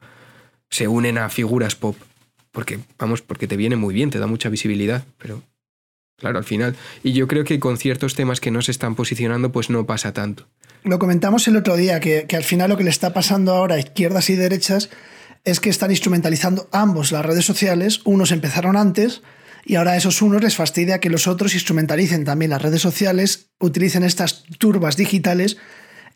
[0.69, 1.97] se unen a figuras pop.
[2.51, 5.41] Porque, vamos, porque te viene muy bien, te da mucha visibilidad, pero
[6.15, 6.75] claro, al final.
[7.01, 10.13] Y yo creo que con ciertos temas que no se están posicionando, pues no pasa
[10.13, 10.47] tanto.
[10.83, 13.75] Lo comentamos el otro día, que, que al final lo que le está pasando ahora
[13.75, 14.91] a izquierdas y derechas
[15.43, 18.01] es que están instrumentalizando ambos las redes sociales.
[18.05, 19.23] Unos empezaron antes
[19.65, 23.49] y ahora a esos unos les fastidia que los otros instrumentalicen también las redes sociales,
[23.59, 25.57] utilicen estas turbas digitales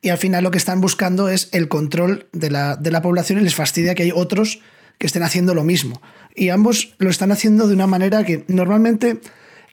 [0.01, 3.39] y al final lo que están buscando es el control de la, de la población
[3.39, 4.59] y les fastidia que hay otros
[4.97, 6.01] que estén haciendo lo mismo.
[6.35, 9.19] Y ambos lo están haciendo de una manera que normalmente,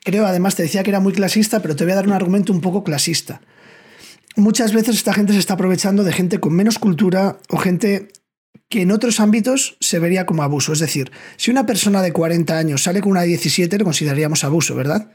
[0.04, 2.52] creo, además te decía que era muy clasista, pero te voy a dar un argumento
[2.52, 3.40] un poco clasista.
[4.36, 8.08] Muchas veces esta gente se está aprovechando de gente con menos cultura o gente
[8.70, 10.72] que en otros ámbitos se vería como abuso.
[10.72, 14.44] Es decir, si una persona de 40 años sale con una de 17, lo consideraríamos
[14.44, 15.10] abuso, ¿verdad?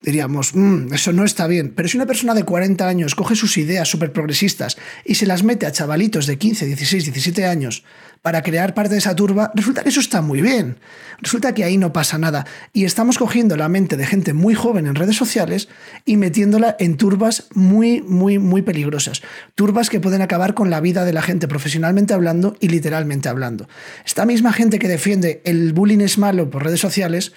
[0.00, 1.72] Diríamos, mm, eso no está bien.
[1.74, 5.42] Pero si una persona de 40 años coge sus ideas súper progresistas y se las
[5.42, 7.84] mete a chavalitos de 15, 16, 17 años
[8.22, 10.78] para crear parte de esa turba, resulta que eso está muy bien.
[11.20, 12.46] Resulta que ahí no pasa nada.
[12.72, 15.68] Y estamos cogiendo la mente de gente muy joven en redes sociales
[16.04, 19.22] y metiéndola en turbas muy, muy, muy peligrosas.
[19.56, 23.68] Turbas que pueden acabar con la vida de la gente profesionalmente hablando y literalmente hablando.
[24.06, 27.32] Esta misma gente que defiende el bullying es malo por redes sociales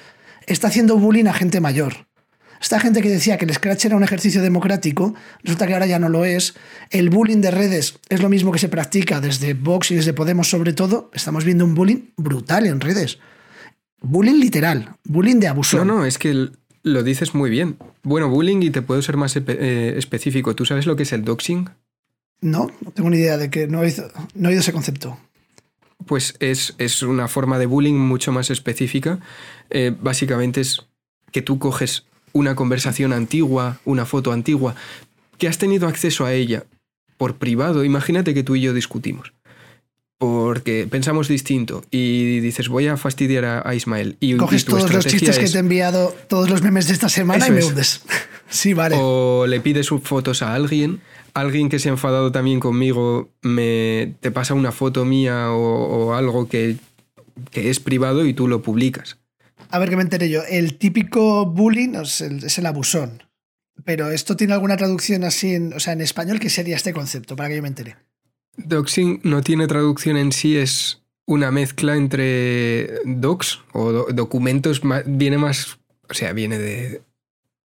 [0.47, 2.11] está haciendo bullying a gente mayor
[2.62, 5.97] esta gente que decía que el Scratch era un ejercicio democrático, resulta que ahora ya
[5.97, 6.54] no lo es.
[6.91, 10.50] El bullying de redes es lo mismo que se practica desde Vox y desde Podemos
[10.50, 11.10] sobre todo.
[11.13, 13.17] Estamos viendo un bullying brutal en redes.
[14.02, 15.84] Bullying literal, bullying de abuso.
[15.84, 16.50] No, no, es que
[16.84, 17.78] lo dices muy bien.
[18.04, 20.56] Bueno, bullying y te puedo ser más eh, específico.
[20.56, 21.67] ¿Tú sabes lo que es el doxing?
[22.41, 25.17] No, no tengo ni idea de que no he oído, no he oído ese concepto.
[26.06, 29.19] Pues es, es, una forma de bullying mucho más específica.
[29.69, 30.86] Eh, básicamente es
[31.32, 34.76] que tú coges una conversación antigua, una foto antigua,
[35.38, 36.65] que has tenido acceso a ella
[37.17, 39.34] por privado, imagínate que tú y yo discutimos.
[40.17, 44.17] Porque pensamos distinto y dices, voy a fastidiar a, Ismael.
[44.20, 47.48] Y, Coges todos los chistes que te he enviado, todos los memes de esta semana
[47.48, 48.02] y me hundes.
[48.50, 48.98] sí, vale.
[49.00, 51.02] O le pides fotos a alguien,
[51.34, 56.48] alguien que se ha enfadado también conmigo me te pasa una foto mía o, algo
[56.48, 56.78] que,
[57.50, 59.17] que es privado y tú lo publicas.
[59.72, 60.44] A ver que me enteré yo.
[60.44, 63.24] El típico bullying es el, abusón.
[63.86, 67.36] Pero esto tiene alguna traducción así, en, o sea, en español, ¿qué sería este concepto?
[67.36, 67.96] Para que yo me entere.
[68.58, 75.80] Doxing no tiene traducción en sí, es una mezcla entre docs o documentos, viene más,
[76.10, 77.02] o sea, viene de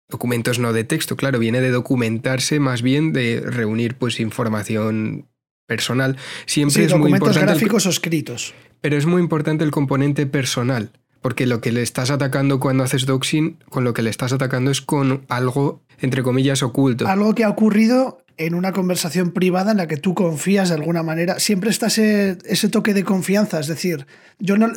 [0.08, 5.26] documentos no de texto, claro, viene de documentarse más bien de reunir pues información
[5.66, 6.16] personal.
[6.44, 8.54] Siempre es documentos muy importante gráficos o escritos.
[8.80, 10.92] Pero es muy importante el componente personal.
[11.26, 14.70] Porque lo que le estás atacando cuando haces doxing, con lo que le estás atacando
[14.70, 17.08] es con algo, entre comillas, oculto.
[17.08, 21.02] Algo que ha ocurrido en una conversación privada en la que tú confías de alguna
[21.02, 21.40] manera.
[21.40, 23.58] Siempre está ese, toque de confianza.
[23.58, 24.06] Es decir,
[24.38, 24.70] yo no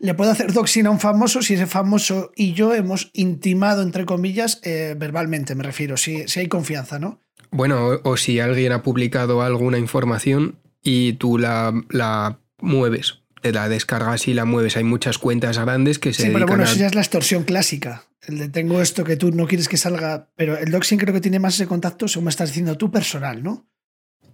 [0.00, 4.04] le puedo hacer doxing a un famoso si ese famoso y yo hemos intimado, entre
[4.04, 7.20] comillas, eh, verbalmente, me refiero, si, si hay confianza, ¿no?
[7.52, 13.68] Bueno, o, si alguien ha publicado alguna información y tú la, la mueves te la
[13.68, 14.76] descargas y la mueves.
[14.76, 16.24] Hay muchas cuentas grandes que se.
[16.24, 18.04] Sí, pero bueno, eso ya es la extorsión clásica.
[18.26, 20.28] El de tengo esto que tú no quieres que salga.
[20.36, 23.42] Pero el doxing creo que tiene más ese contacto, según me estás diciendo tú, personal,
[23.42, 23.68] ¿no?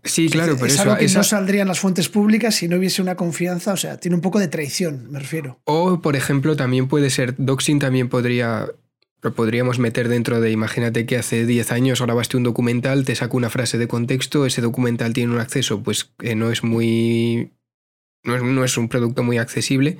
[0.04, 2.76] Sí, claro, pero es eso, algo que no saldría en las fuentes públicas si no
[2.76, 5.60] hubiese una confianza, o sea, tiene un poco de traición, me refiero.
[5.64, 8.66] O, por ejemplo, también puede ser, doxing también podría,
[9.22, 13.38] lo podríamos meter dentro de, imagínate que hace 10 años grabaste un documental, te saco
[13.38, 17.52] una frase de contexto, ese documental tiene un acceso, pues que no es muy
[18.24, 19.98] no es, un producto muy accesible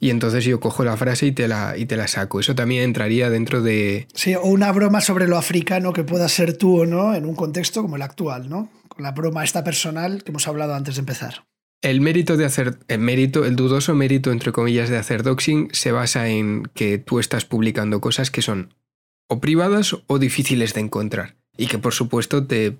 [0.00, 2.40] y entonces yo cojo la frase y te la, y te la saco.
[2.40, 4.06] Eso también entraría dentro de...
[4.14, 7.34] Sí, o una broma sobre lo africano que pueda ser tú o no en un
[7.34, 8.68] contexto como el actual, ¿no?
[8.88, 11.44] Con la broma esta personal que hemos hablado antes de empezar.
[11.80, 15.92] El mérito de hacer, el mérito, el dudoso mérito, entre comillas, de hacer doxing se
[15.92, 18.74] basa en que tú estás publicando cosas que son
[19.28, 21.36] o privadas o difíciles de encontrar.
[21.56, 22.78] Y que por supuesto te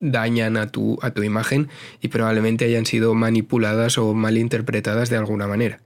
[0.00, 1.68] dañan a tu, a tu imagen
[2.00, 5.80] y probablemente hayan sido manipuladas o malinterpretadas de alguna manera.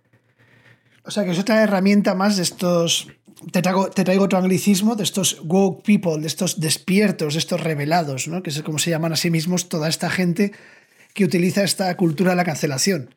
[1.04, 3.08] O sea que es otra herramienta más de estos,
[3.52, 7.60] te traigo, te traigo otro anglicismo, de estos woke people, de estos despiertos, de estos
[7.60, 8.42] revelados, ¿no?
[8.42, 10.52] que es como se llaman a sí mismos toda esta gente
[11.12, 13.14] que utiliza esta cultura de la cancelación.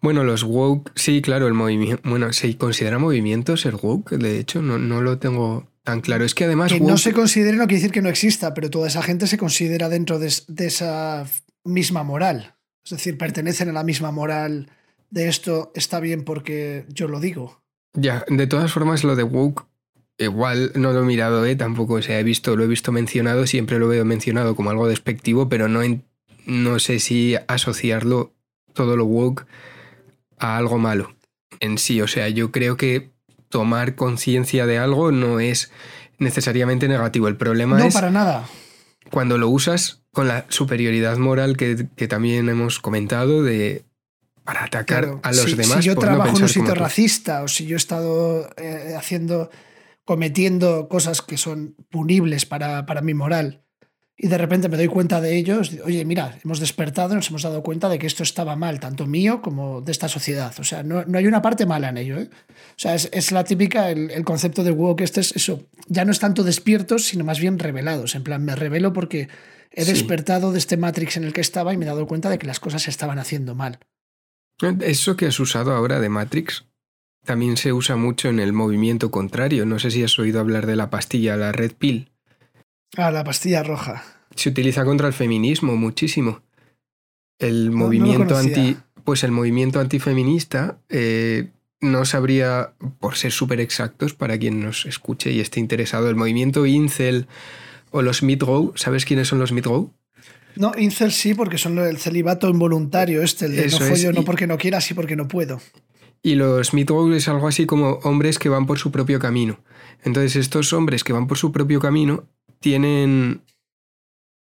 [0.00, 4.12] Bueno, los woke, sí, claro, el movimiento, bueno, ¿se considera movimiento ser woke?
[4.12, 5.66] De hecho, no, no lo tengo
[6.02, 6.24] claro.
[6.24, 6.72] Es que además.
[6.72, 9.38] Que no se considere no quiere decir que no exista, pero toda esa gente se
[9.38, 11.26] considera dentro de, esa
[11.64, 12.54] misma moral.
[12.84, 14.70] Es decir, pertenecen a la misma moral
[15.10, 17.62] de esto está bien porque yo lo digo.
[17.94, 19.66] Ya, de todas formas, lo de woke
[20.18, 21.54] igual no lo he mirado, ¿eh?
[21.54, 25.48] tampoco se ha visto, lo he visto mencionado, siempre lo veo mencionado como algo despectivo,
[25.48, 25.80] pero no,
[26.44, 28.34] no sé si asociarlo
[28.74, 29.46] todo lo woke
[30.38, 31.14] a algo malo
[31.60, 32.00] en sí.
[32.00, 33.10] O sea, yo creo que
[33.48, 35.70] tomar conciencia de algo no es
[36.18, 37.28] necesariamente negativo.
[37.28, 37.94] El problema es.
[37.94, 38.48] No, para nada.
[39.10, 41.76] Cuando lo usas con la superioridad moral que,
[42.08, 43.84] también hemos comentado de.
[44.44, 45.78] para atacar a los demás.
[45.78, 49.50] Si yo trabajo en un sitio racista o si yo he estado eh, haciendo.
[50.04, 53.62] cometiendo cosas que son punibles para, para mi moral
[54.20, 57.62] y de repente me doy cuenta de ellos, oye, mira, hemos despertado, nos hemos dado
[57.62, 60.52] cuenta de que esto estaba mal, tanto mío como de esta sociedad.
[60.58, 62.18] O sea, no, hay una parte mala en ello.
[62.18, 62.28] ¿eh?
[62.32, 66.18] O sea, es, la típica, el, concepto de que este es eso, ya no es
[66.18, 68.16] tanto despiertos, sino más bien revelados.
[68.16, 69.28] En plan, me revelo porque
[69.70, 72.38] he despertado de este Matrix en el que estaba y me he dado cuenta de
[72.38, 73.78] que las cosas se estaban haciendo mal.
[74.80, 76.64] Eso que has usado ahora de Matrix
[77.24, 79.64] también se usa mucho en el movimiento contrario.
[79.64, 82.10] No sé si has oído hablar de la pastilla, la Red Pill.
[82.96, 84.04] Ah, la pastilla roja.
[84.34, 86.42] Se utiliza contra el feminismo muchísimo.
[87.38, 88.76] El movimiento anti.
[89.04, 91.48] Pues el movimiento antifeminista eh,
[91.80, 96.66] no sabría, por ser súper exactos, para quien nos escuche y esté interesado, el movimiento
[96.66, 97.26] Incel
[97.90, 99.92] o los Midgo, ¿sabes quiénes son los Midgo?
[100.56, 104.46] No, Incel sí, porque son el celibato involuntario, este, el de no follo, no porque
[104.46, 105.60] no quiera, sí porque no puedo.
[106.20, 109.60] Y los Midgo es algo así como hombres que van por su propio camino.
[110.02, 112.24] Entonces, estos hombres que van por su propio camino
[112.60, 113.42] tienen,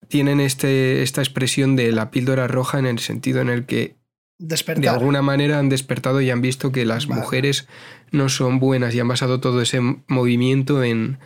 [0.09, 3.97] tienen este, esta expresión de la píldora roja en el sentido en el que
[4.39, 7.69] de alguna manera han despertado y han visto que las mujeres
[8.11, 11.19] no son buenas y han basado todo ese movimiento en...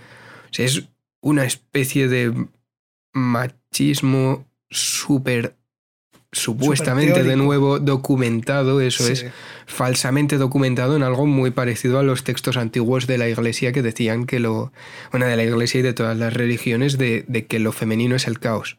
[0.56, 0.88] es
[1.22, 2.48] una especie de
[3.14, 5.56] machismo súper
[6.36, 9.26] supuestamente de nuevo documentado, eso es,
[9.66, 14.26] falsamente documentado en algo muy parecido a los textos antiguos de la iglesia que decían
[14.26, 14.72] que lo,
[15.10, 18.38] bueno, de la iglesia y de todas las religiones, de, que lo femenino es el
[18.38, 18.78] caos.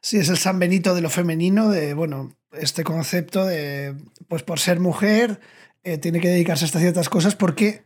[0.00, 3.94] Sí, es el San Benito de lo femenino, de, bueno, este concepto de,
[4.28, 5.40] pues por ser mujer,
[5.84, 7.84] eh, tiene que dedicarse a ciertas cosas porque,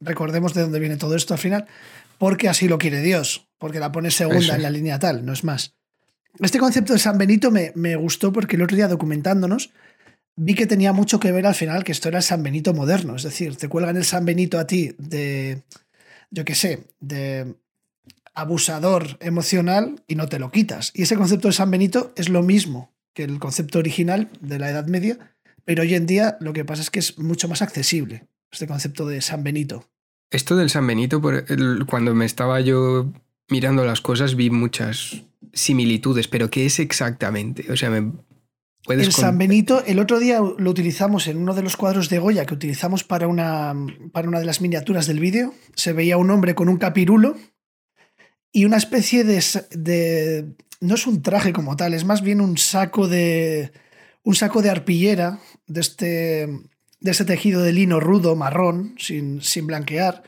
[0.00, 1.66] recordemos de dónde viene todo esto al final,
[2.18, 5.44] porque así lo quiere Dios, porque la pone segunda en la línea tal, no es
[5.44, 5.74] más.
[6.38, 9.70] Este concepto de San Benito me, gustó porque el otro día documentándonos
[10.34, 13.16] vi que tenía mucho que ver al final que esto era el San Benito moderno.
[13.16, 15.62] Es decir, te cuelgan el San Benito a ti de,
[16.30, 17.54] yo qué sé, de
[18.34, 20.90] abusador emocional y no te lo quitas.
[20.94, 24.70] Y ese concepto de San Benito es lo mismo que el concepto original de la
[24.70, 25.18] Edad Media,
[25.64, 29.06] pero hoy en día lo que pasa es que es mucho más accesible, este concepto
[29.06, 29.90] de San Benito.
[30.30, 31.20] Esto del San Benito,
[31.86, 33.12] cuando me estaba yo
[33.52, 37.70] mirando las cosas, vi muchas similitudes, pero ¿qué es exactamente?
[37.70, 38.12] O sea, me
[38.82, 42.18] puedes El San Benito, el otro día lo utilizamos en uno de los cuadros de
[42.18, 43.74] Goya que utilizamos para una,
[44.10, 45.54] para una de las miniaturas del vídeo.
[45.76, 47.36] Se veía un hombre con un capirulo
[48.50, 52.56] y una especie de, de, no es un traje como tal, es más bien un
[52.56, 53.72] saco de
[54.24, 56.46] un saco de arpillera de este
[57.00, 60.22] de este tejido de lino rudo marrón sin, sin blanquear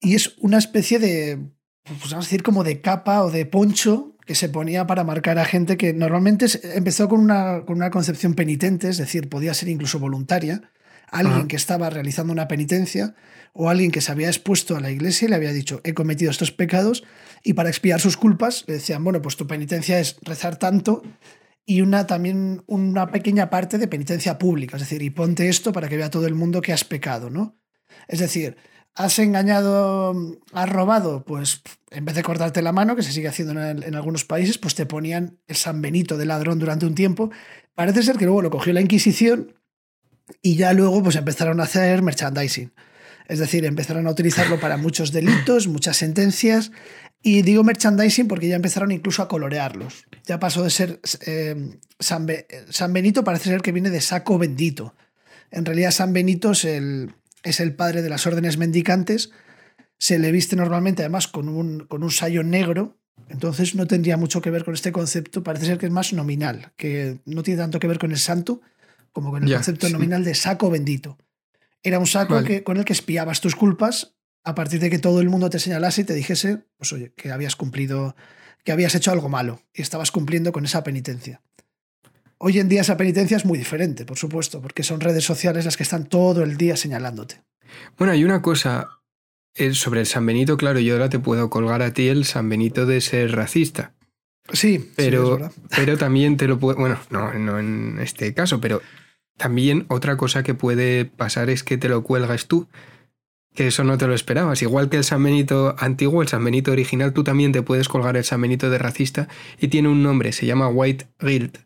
[0.00, 1.38] y es una especie de
[1.84, 5.38] pues vamos a decir, como de capa o de poncho que se ponía para marcar
[5.38, 9.68] a gente que normalmente empezó con una, con una concepción penitente, es decir, podía ser
[9.68, 10.62] incluso voluntaria,
[11.10, 13.14] alguien que estaba realizando una penitencia
[13.52, 16.30] o alguien que se había expuesto a la iglesia y le había dicho, he cometido
[16.30, 17.04] estos pecados,
[17.42, 21.02] y para expiar sus culpas le decían, bueno, pues tu penitencia es rezar tanto
[21.66, 25.88] y una también una pequeña parte de penitencia pública, es decir, y ponte esto para
[25.88, 27.58] que vea todo el mundo que has pecado, ¿no?
[28.08, 28.56] Es decir,
[28.94, 30.14] ¿Has engañado,
[30.52, 31.24] has robado?
[31.24, 34.76] Pues en vez de cortarte la mano, que se sigue haciendo en, algunos países, pues
[34.76, 37.30] te ponían el San Benito de ladrón durante un tiempo.
[37.74, 39.54] Parece ser que luego lo cogió la Inquisición
[40.42, 42.72] y ya luego pues empezaron a hacer merchandising.
[43.26, 46.70] Es decir, empezaron a utilizarlo para muchos delitos, muchas sentencias.
[47.20, 50.04] Y digo merchandising porque ya empezaron incluso a colorearlos.
[50.24, 52.26] Ya pasó de ser eh, San
[52.92, 54.94] Benito, parece ser que viene de saco bendito.
[55.50, 59.30] En realidad San Benito es el, es el padre de las órdenes mendicantes,
[59.98, 62.98] se le viste normalmente además con un, con un sayo negro,
[63.28, 66.72] entonces no tendría mucho que ver con este concepto, parece ser que es más nominal,
[66.76, 68.60] que no tiene tanto que ver con el santo
[69.12, 71.16] como con el concepto nominal de saco bendito.
[71.82, 75.20] Era un saco que, con el que espiabas tus culpas a partir de que todo
[75.20, 78.16] el mundo te señalase y te dijese, pues oye, que habías cumplido,
[78.64, 81.42] que habías hecho algo malo y estabas cumpliendo con esa penitencia.
[82.46, 85.78] Hoy en día esa penitencia es muy diferente, por supuesto, porque son redes sociales las
[85.78, 87.40] que están todo el día señalándote.
[87.96, 89.00] Bueno, hay una cosa
[89.72, 92.84] sobre el San Benito, claro, yo ahora te puedo colgar a ti el San Benito
[92.84, 93.94] de ser racista.
[94.52, 98.82] Sí, pero, pero también te lo puedo, bueno, no, no en este caso, pero
[99.38, 102.68] también otra cosa que puede pasar es que te lo cuelgas tú
[103.54, 104.60] Que eso no te lo esperabas.
[104.60, 108.18] Igual que el San Benito antiguo, el San Benito original, tú también te puedes colgar
[108.18, 109.28] el San Benito de racista
[109.58, 111.64] y tiene un nombre, se llama White Guild.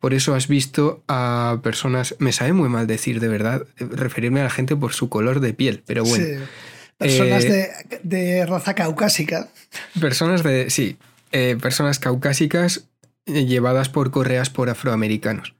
[0.00, 4.44] Por eso has visto a personas, me sabe muy mal decir de verdad, referirme a
[4.44, 6.24] la gente por su color de piel, pero bueno.
[6.24, 6.44] Sí.
[6.98, 7.70] Personas eh,
[8.02, 9.48] de, raza caucásica.
[10.00, 10.96] Personas de, sí,
[11.30, 12.88] eh, personas caucásicas
[13.26, 15.54] eh, llevadas por correas por afroamericanos.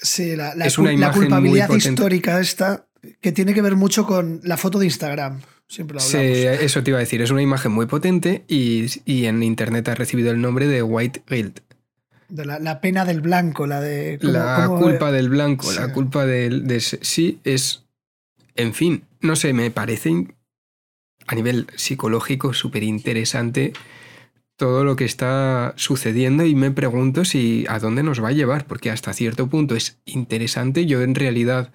[0.00, 2.86] Sí, la, es una la culpabilidad histórica esta
[3.20, 5.42] que tiene que ver mucho con la foto de Instagram.
[5.68, 6.36] Siempre lo hablamos.
[6.36, 7.20] Sí, eso te iba a decir.
[7.20, 11.60] Es una imagen muy potente y, en internet ha recibido el nombre de White Guilt.
[12.34, 14.18] De la, pena del blanco, la de.
[14.20, 16.66] la culpa del blanco, la culpa del.
[16.66, 17.84] De, sí, es.
[18.56, 20.34] En fin, no sé, me parece
[21.28, 23.72] a nivel psicológico súper interesante
[24.56, 28.66] todo lo que está sucediendo y me pregunto si a dónde nos va a llevar,
[28.66, 30.86] porque hasta cierto punto es interesante.
[30.86, 31.72] Yo en realidad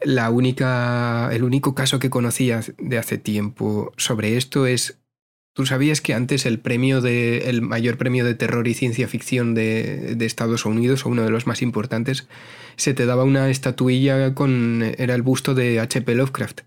[0.00, 4.98] la única, el único caso que conocía de hace tiempo sobre esto es,
[5.58, 9.54] tú sabías que antes el premio de, el mayor premio de terror y ciencia ficción
[9.56, 12.28] de, de Estados Unidos, o uno de los más importantes,
[12.76, 16.14] se te daba una estatuilla con, era el busto de H.P.
[16.14, 16.60] Lovecraft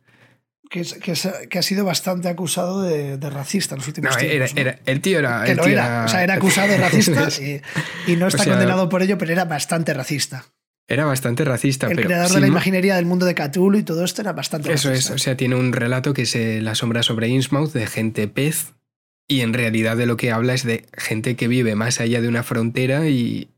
[0.69, 4.53] que, ha sido bastante acusado de, racista en los últimos tiempos.
[4.85, 5.45] el tío era.
[5.45, 6.03] Que era.
[6.03, 7.29] O sea, era acusado de racista
[8.07, 10.43] y, no está condenado por ello, pero era bastante racista.
[10.85, 11.87] Era bastante racista.
[11.87, 14.73] El pero creador de la imaginería del mundo de Cthulhu y todo esto era bastante
[14.73, 18.27] Eso es, o sea, tiene un relato que es La sombra sobre Innsmouth de gente
[18.27, 18.73] pez
[19.27, 22.27] y en realidad de lo que habla es de gente que vive más allá de
[22.27, 23.49] una frontera y,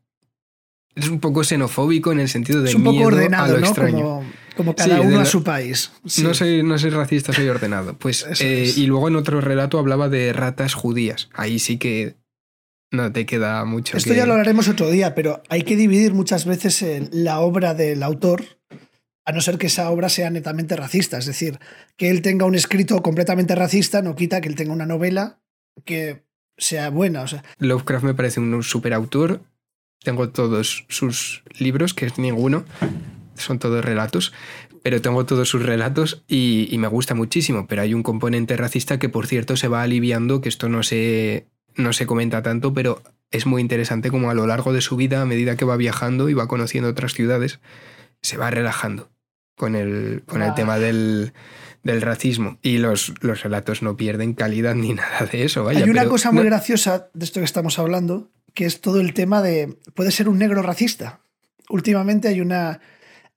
[0.95, 4.23] es un poco xenofóbico en el sentido de es un poco ordenado, ¿no?
[4.55, 5.91] Como, cada uno a su país.
[6.21, 7.97] No, soy, no soy racista, soy ordenado.
[7.97, 11.29] Pues, eh, Y luego en otro relato hablaba de ratas judías.
[11.33, 12.17] Ahí sí que
[12.91, 13.97] no te queda mucho.
[13.97, 18.03] Esto ya lo hablaremos otro día, pero hay que dividir muchas veces la obra del
[18.03, 18.43] autor,
[19.25, 21.17] a no ser que esa obra sea netamente racista.
[21.17, 21.57] Es decir,
[21.97, 25.42] que él tenga un escrito completamente racista no quita que él tenga una novela
[25.85, 26.23] que
[26.57, 27.21] sea buena.
[27.21, 27.43] O sea.
[27.59, 29.41] Lovecraft me parece un superautor
[30.03, 32.65] tengo todos sus libros, que es ninguno,
[33.35, 34.33] son todos relatos,
[34.83, 37.67] pero tengo todos sus relatos y, me gusta muchísimo.
[37.67, 41.47] Pero hay un componente racista que, por cierto, se va aliviando, que esto no se,
[41.75, 43.01] no se comenta tanto, pero
[43.31, 46.29] es muy interesante como a lo largo de su vida, a medida que va viajando
[46.29, 47.61] y va conociendo otras ciudades,
[48.21, 49.09] se va relajando
[49.55, 51.33] con el, con el tema del,
[51.83, 52.57] del racismo.
[52.61, 55.63] Y los, los relatos no pierden calidad ni nada de eso.
[55.63, 59.13] Vaya, hay una cosa muy graciosa de esto que estamos hablando, que es todo el
[59.13, 61.21] tema de, puede ser un negro racista.
[61.69, 62.79] Últimamente hay una,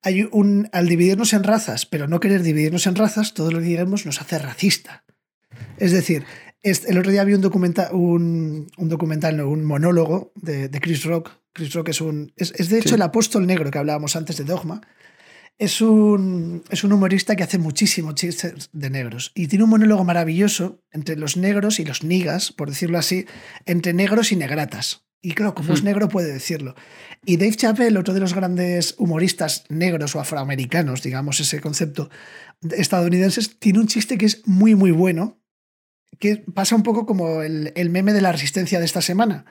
[0.02, 3.64] hay un, al dividirnos en razas, pero no querer dividirnos en razas, todo lo que
[3.64, 5.04] digamos nos hace racista.
[5.78, 6.24] Es decir,
[6.62, 11.30] el otro día vi un documental, un, documental, un monólogo de, Chris Rock.
[11.52, 14.80] Chris Rock es un, es, de hecho el apóstol negro que hablábamos antes de Dogma.
[15.58, 20.04] Es un, es un humorista que hace muchísimos chistes de negros y tiene un monólogo
[20.04, 23.26] maravilloso entre los negros y los nigas, por decirlo así,
[23.64, 25.06] entre negros y negratas.
[25.22, 25.86] Y claro, como es hmm.
[25.86, 26.74] negro puede decirlo.
[27.24, 32.10] Y Dave Chappelle, otro de los grandes humoristas negros o afroamericanos, digamos ese concepto
[32.76, 35.40] estadounidenses, tiene un chiste que es muy, muy bueno,
[36.18, 39.46] que pasa un poco como el, el meme de la resistencia de esta semana,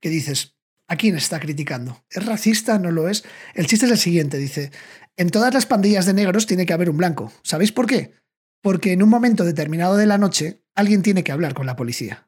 [0.00, 0.56] que dices,
[0.88, 2.02] ¿a quién está criticando?
[2.10, 2.78] ¿Es racista?
[2.78, 3.24] ¿No lo es?
[3.54, 4.72] El chiste es el siguiente, dice,
[5.20, 7.30] en todas las pandillas de negros tiene que haber un blanco.
[7.42, 8.14] ¿Sabéis por qué?
[8.62, 12.26] Porque en un momento determinado de la noche alguien tiene que hablar con la policía.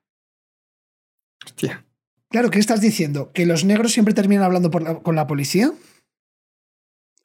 [1.43, 1.87] Hostia.
[2.29, 3.33] Claro, ¿qué estás diciendo?
[3.33, 5.73] ¿Que los negros siempre terminan hablando con la policía?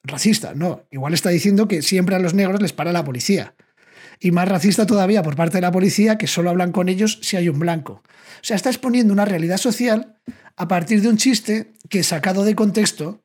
[0.04, 0.86] Racista, no.
[0.90, 3.54] Igual está diciendo que siempre a los negros les para la policía.
[4.20, 7.36] Y más racista todavía por parte de la policía que solo hablan con ellos si
[7.36, 8.02] hay un blanco.
[8.40, 10.18] O sea, está exponiendo una realidad social
[10.56, 13.22] a partir de un chiste que sacado de contexto,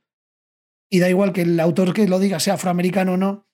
[0.93, 3.47] y da igual que el autor que lo diga sea afroamericano o no,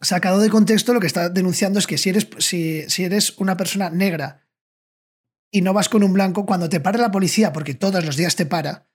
[0.00, 3.56] sacado de contexto lo que está denunciando es que si eres, si, si eres una
[3.56, 4.48] persona negra
[5.52, 8.34] y no vas con un blanco, cuando te para la policía, porque todos los días
[8.34, 8.88] te para,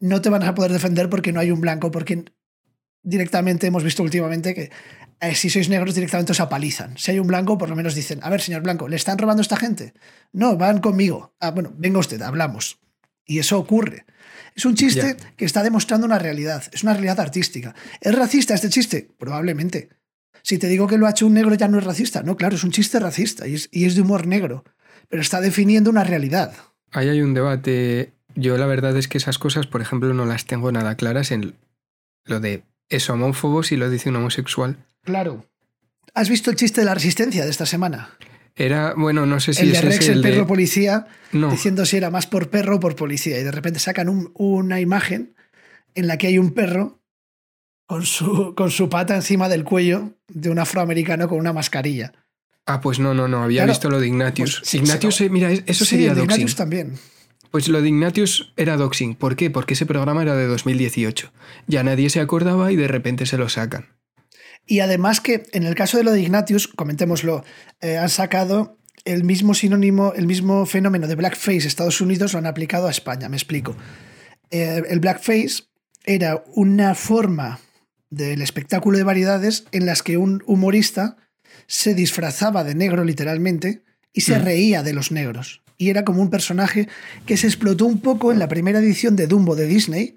[0.00, 2.26] no te van a poder defender porque no hay un blanco, porque
[3.02, 4.70] directamente hemos visto últimamente que
[5.22, 6.98] eh, si sois negros directamente os apalizan.
[6.98, 9.40] Si hay un blanco, por lo menos dicen, a ver, señor blanco, ¿le están robando
[9.40, 9.94] a esta gente?
[10.30, 11.34] No, van conmigo.
[11.40, 12.80] Ah, bueno, venga usted, hablamos.
[13.24, 14.04] Y eso ocurre.
[14.54, 17.74] Es un chiste que está demostrando una realidad, es una realidad artística.
[18.00, 19.08] ¿Es racista este chiste?
[19.18, 19.88] Probablemente.
[20.42, 22.22] Si te digo que lo ha hecho un negro ya no es racista.
[22.22, 24.64] No, claro, es un chiste racista y es de humor negro
[25.08, 26.54] pero está definiendo una realidad.
[26.90, 28.12] Ahí hay un debate.
[28.34, 31.54] Yo la verdad es que esas cosas, por ejemplo, no las tengo nada claras en
[32.24, 34.76] lo de eso homófobos y lo dice un homosexual.
[35.02, 35.46] Claro.
[36.14, 38.10] ¿Has visto el chiste de la resistencia de esta semana?
[38.56, 42.26] Era, bueno, no sé si el de Rex, el, perro policía, diciendo si era más
[42.26, 43.38] por perro o por policía.
[43.38, 45.34] Y de repente sacan una imagen
[45.94, 47.00] en la que hay un perro
[47.86, 52.12] con su, con su pata encima del cuello de un afroamericano con una mascarilla.
[52.66, 54.60] Ah, pues no, no, no, había visto lo de Ignatius.
[54.60, 56.20] Pues, Ignatius, eh, mira, eso sería sí.
[56.20, 56.94] Ignatius también.
[57.50, 59.14] Pues lo de Ignatius era doxing.
[59.14, 59.50] ¿Por qué?
[59.50, 61.30] Porque ese programa era de 2018.
[61.66, 63.88] Ya nadie se acordaba y de repente se lo sacan.
[64.66, 67.44] Y además que en el caso de lo de Ignatius, comentémoslo,
[67.80, 72.46] eh, han sacado el mismo sinónimo, el mismo fenómeno de blackface Estados Unidos lo han
[72.46, 73.28] aplicado a España.
[73.28, 73.76] Me explico.
[74.50, 75.64] Eh, el blackface
[76.06, 77.60] era una forma
[78.10, 81.16] del espectáculo de variedades en las que un humorista
[81.66, 84.42] se disfrazaba de negro literalmente y se Mm.
[84.42, 85.62] reía de los negros.
[85.76, 86.88] Y era como un personaje
[87.26, 90.16] que se explotó un poco en la primera edición de Dumbo de Disney.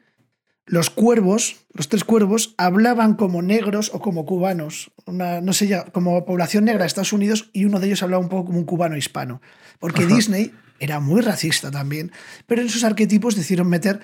[0.70, 5.86] Los cuervos, los tres cuervos, hablaban como negros o como cubanos, una, no sé ya,
[5.86, 8.66] como población negra de Estados Unidos, y uno de ellos hablaba un poco como un
[8.66, 9.42] cubano hispano.
[9.80, 10.14] Porque Ajá.
[10.14, 12.12] Disney era muy racista también,
[12.48, 14.02] pero en sus arquetipos decidieron meter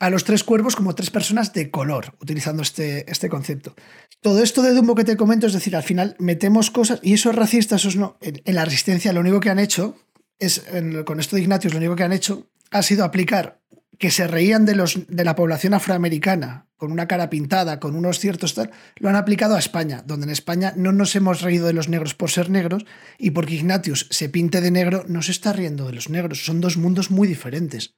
[0.00, 3.74] a los tres cuervos como tres personas de color, utilizando este, este concepto.
[4.20, 7.30] Todo esto de Dumbo que te comento, es decir, al final metemos cosas, y eso
[7.30, 8.18] es racista, eso es no.
[8.20, 9.96] En, en la resistencia lo único que han hecho,
[10.38, 13.60] es en- con esto de Ignatius, lo único que han hecho ha sido aplicar
[13.98, 18.18] que se reían de, los, de la población afroamericana con una cara pintada, con unos
[18.18, 21.72] ciertos tal, lo han aplicado a España, donde en España no nos hemos reído de
[21.72, 22.84] los negros por ser negros
[23.18, 26.44] y porque Ignatius se pinte de negro, no se está riendo de los negros.
[26.44, 27.94] Son dos mundos muy diferentes.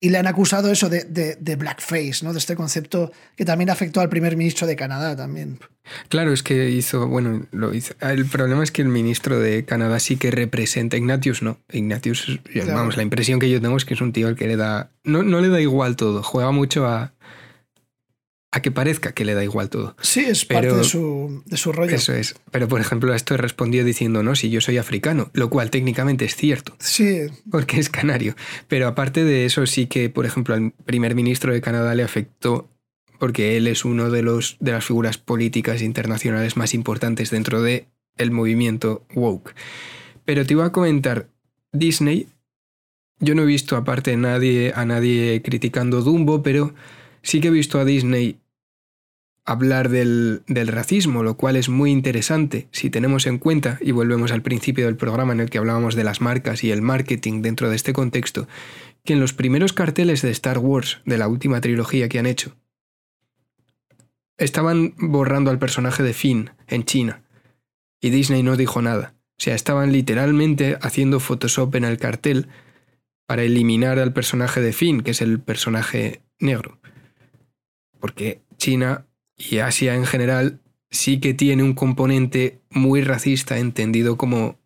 [0.00, 2.32] Y le han acusado eso de, de- de blackface, ¿no?
[2.32, 5.58] De este concepto que también afectó al primer ministro de Canadá también.
[6.08, 7.94] Claro, es que hizo, bueno, lo hizo.
[8.00, 11.58] El problema es que el ministro de Canadá sí que representa a Ignatius, no.
[11.72, 12.74] Ignatius, Claro.
[12.74, 14.90] vamos, la impresión que yo tengo es que es un tío al que le da.
[15.02, 17.12] No, no le da igual todo, juega mucho a.
[18.50, 19.94] a que parezca que le da igual todo.
[20.00, 21.94] Sí, es Pero- parte de su, de su rollo.
[21.94, 22.34] Eso es.
[22.50, 26.24] Pero por ejemplo, a esto respondió diciendo, no, si yo soy africano, lo cual técnicamente
[26.24, 26.74] es cierto.
[26.78, 28.34] Sí, porque es canario.
[28.66, 32.68] Pero aparte de eso, sí que, por ejemplo, al primer ministro de Canadá le afectó
[33.18, 37.86] porque él es uno de, los, de las figuras políticas internacionales más importantes dentro de
[38.16, 39.54] el movimiento woke.
[40.24, 41.28] Pero te iba a comentar,
[41.72, 42.28] Disney,
[43.18, 46.74] yo no he visto aparte nadie, a nadie criticando Dumbo, pero
[47.22, 48.38] sí que he visto a Disney
[49.44, 54.30] hablar del, del racismo, lo cual es muy interesante si tenemos en cuenta, y volvemos
[54.30, 57.70] al principio del programa en el que hablábamos de las marcas y el marketing dentro
[57.70, 58.46] de este contexto,
[59.04, 62.56] que en los primeros carteles de Star Wars, de la última trilogía que han hecho,
[64.36, 67.22] estaban borrando al personaje de Finn en China,
[68.00, 69.14] y Disney no dijo nada.
[69.38, 72.48] O sea, estaban literalmente haciendo Photoshop en el cartel
[73.26, 76.78] para eliminar al personaje de Finn, que es el personaje negro.
[78.00, 84.58] Porque China y Asia en general sí que tiene un componente muy racista entendido como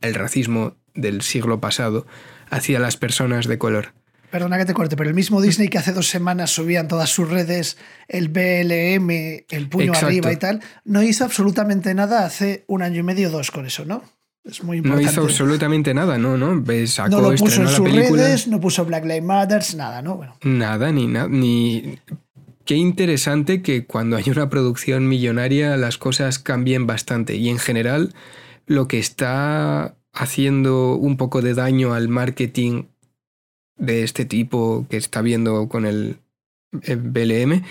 [0.00, 2.06] el racismo del siglo pasado
[2.50, 3.92] hacia las personas de color.
[4.30, 7.10] Perdona que te corte, pero el mismo Disney que hace dos semanas subía en todas
[7.10, 7.76] sus redes
[8.08, 9.10] el BLM,
[9.50, 10.06] el puño Exacto.
[10.06, 13.66] arriba y tal, no hizo absolutamente nada hace un año y medio o dos con
[13.66, 14.02] eso, ¿no?
[14.44, 15.12] Es muy No importante.
[15.12, 16.64] hizo absolutamente nada, no, no.
[16.86, 18.22] Sacó, No lo puso en sus película.
[18.24, 20.16] redes, no puso Black Lives Matter, nada, ¿no?
[20.16, 21.98] Bueno, Nada, ni nada, ni.
[22.64, 27.34] Qué interesante que cuando hay una producción millonaria las cosas cambien bastante.
[27.34, 28.14] Y en general,
[28.66, 32.84] lo que está haciendo un poco de daño al marketing
[33.76, 36.18] de este tipo que está viendo con el
[36.82, 37.64] eh, BLM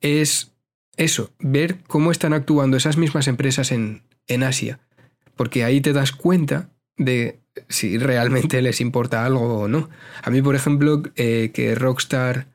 [0.00, 0.52] es
[0.96, 4.80] eso, ver cómo están actuando esas mismas empresas en, en Asia.
[5.36, 9.88] Porque ahí te das cuenta de si realmente les importa algo o no.
[10.22, 12.46] A mí, por ejemplo, eh, que Rockstar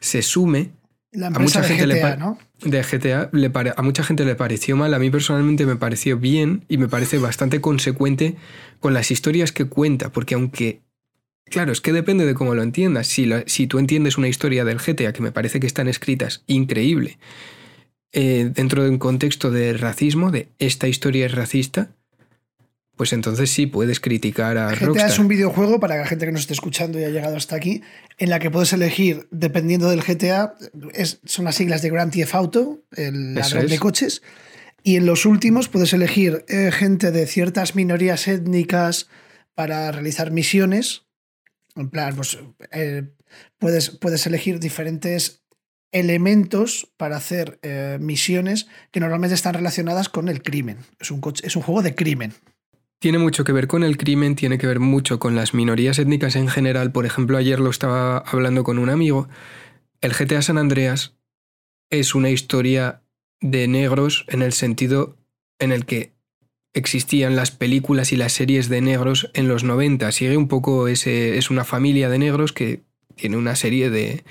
[0.00, 0.72] se sume
[1.12, 2.38] la A empresa mucha de gente le GTA, pa- ¿no?
[2.64, 6.64] de GTA, le a mucha gente le pareció mal, a mí personalmente me pareció bien
[6.68, 8.36] y me parece bastante consecuente
[8.80, 10.80] con las historias que cuenta, porque aunque,
[11.46, 14.64] claro, es que depende de cómo lo entiendas, si, la- si tú entiendes una historia
[14.64, 17.18] del GTA, que me parece que están escritas increíble,
[18.12, 21.90] eh, dentro de un contexto de racismo, de esta historia es racista,
[23.02, 25.10] pues entonces sí puedes criticar a GTA Rockstar.
[25.10, 27.82] es un videojuego para la gente que nos esté escuchando y ha llegado hasta aquí,
[28.18, 30.54] en la que puedes elegir, dependiendo del GTA,
[30.94, 33.80] es- son las siglas de Grand Theft Auto, el ladrón de es.
[33.80, 34.22] coches,
[34.84, 39.08] y en los últimos puedes elegir eh, gente de ciertas minorías étnicas
[39.54, 41.02] para realizar misiones.
[41.74, 42.38] En plan, pues
[42.70, 43.02] eh,
[43.58, 45.42] puedes, puedes elegir diferentes
[45.90, 50.78] elementos para hacer eh, misiones que normalmente están relacionadas con el crimen.
[51.00, 52.32] Es un, coche- es un juego de crimen.
[53.02, 56.36] Tiene mucho que ver con el crimen, tiene que ver mucho con las minorías étnicas
[56.36, 56.92] en general.
[56.92, 59.28] Por ejemplo, ayer lo estaba hablando con un amigo.
[60.00, 61.16] El GTA San Andreas
[61.90, 63.02] es una historia
[63.40, 65.18] de negros en el sentido
[65.58, 66.12] en el que
[66.74, 70.12] existían las películas y las series de negros en los 90.
[70.12, 71.38] Sigue un poco ese.
[71.38, 72.84] Es una familia de negros que
[73.16, 74.22] tiene una serie de,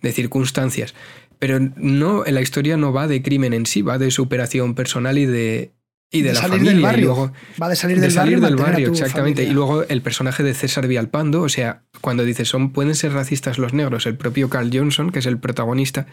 [0.00, 0.94] de circunstancias.
[1.38, 5.26] Pero no, la historia no va de crimen en sí, va de superación personal y
[5.26, 5.74] de,
[6.10, 6.72] y de, la salir familia.
[6.72, 7.06] del barrio.
[7.06, 7.32] luego,
[7.62, 9.42] Va de salir de del salir barrio, del exactamente.
[9.42, 9.50] familia.
[9.50, 13.58] Y luego el personaje de César Vialpando, o sea, cuando dice son pueden ser racistas
[13.58, 16.06] los negros, el propio Carl Johnson, que es el protagonista,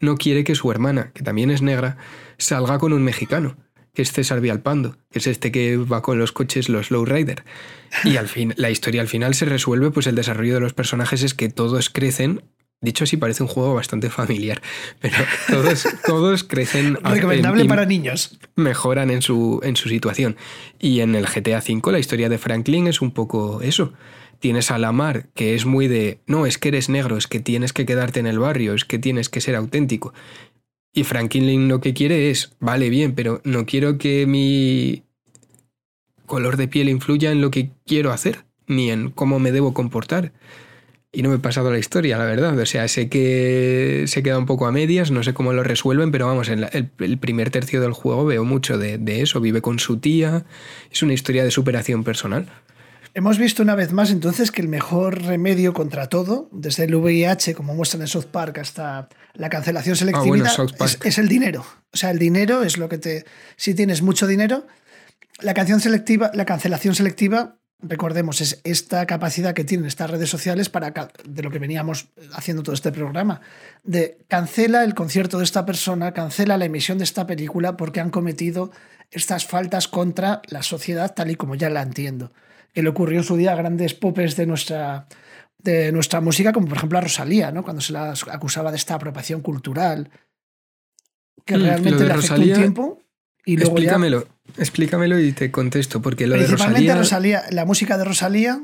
[0.00, 1.96] no quiere que su hermana, que también es negra,
[2.38, 3.56] salga con un mexicano,
[3.92, 7.44] que es César Vialpando, que es este que va con los coches, los lowrider.
[8.04, 11.22] Y al fin, la historia al final se resuelve, pues el desarrollo de los personajes
[11.24, 12.42] es que todos crecen.
[12.82, 14.62] Dicho así, parece un juego bastante familiar,
[15.00, 15.16] pero
[15.48, 16.96] todos, todos crecen.
[17.02, 18.38] Recomendable para niños.
[18.56, 20.36] mejoran en su, en su situación.
[20.78, 23.92] Y en el GTA V la historia de Franklin es un poco eso.
[24.38, 27.74] Tienes a Lamar, que es muy de, no, es que eres negro, es que tienes
[27.74, 30.14] que quedarte en el barrio, es que tienes que ser auténtico.
[30.94, 35.02] Y Franklin lo que quiere es, vale, bien, pero no quiero que mi
[36.24, 40.32] color de piel influya en lo que quiero hacer, ni en cómo me debo comportar.
[41.12, 42.56] Y no me he pasado la historia, la verdad.
[42.56, 46.12] O sea, sé que se queda un poco a medias, no sé cómo lo resuelven,
[46.12, 49.40] pero vamos, en la- el, el primer tercio del juego veo mucho de, de eso.
[49.40, 50.44] Vive con su tía,
[50.92, 52.46] es una historia de superación personal.
[53.12, 57.54] Hemos visto una vez más entonces que el mejor remedio contra todo, desde el VIH,
[57.56, 61.26] como muestran en South Park, hasta la cancelación selectiva, Ah, bueno, South es, es el
[61.26, 61.66] dinero.
[61.92, 63.24] O sea, el dinero es lo que te.
[63.56, 64.64] Si tienes mucho dinero,
[65.40, 70.68] la canción selectiva, la cancelación selectiva, recordemos, es esta capacidad que tienen estas redes sociales
[70.68, 70.92] para
[71.24, 73.40] de lo que veníamos haciendo todo este programa.
[73.82, 78.10] De cancela el concierto de esta persona, cancela la emisión de esta película porque han
[78.10, 78.70] cometido
[79.10, 82.32] estas faltas contra la sociedad tal y como ya la entiendo
[82.72, 85.06] que le ocurrió en su día a grandes popes de nuestra,
[85.58, 87.62] de nuestra música, como por ejemplo a Rosalía, ¿no?
[87.62, 90.10] cuando se la acusaba de esta apropiación cultural,
[91.44, 93.02] que Mm, lo realmente de le afectó Rosalía, un tiempo.
[93.44, 93.98] Y luego ya,
[94.58, 96.96] explícamelo, y te contesto, porque lo de Rosalía...
[96.96, 98.62] Rosalía, la música de Rosalía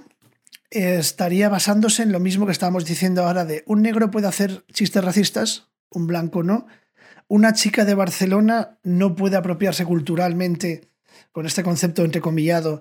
[0.71, 4.65] eh, estaría basándose en lo mismo que estábamos diciendo ahora de un negro puede hacer
[4.73, 6.67] chistes racistas, un blanco no.
[7.29, 10.91] Una chica de Barcelona no puede apropiarse culturalmente,
[11.33, 12.81] con este concepto entrecomillado,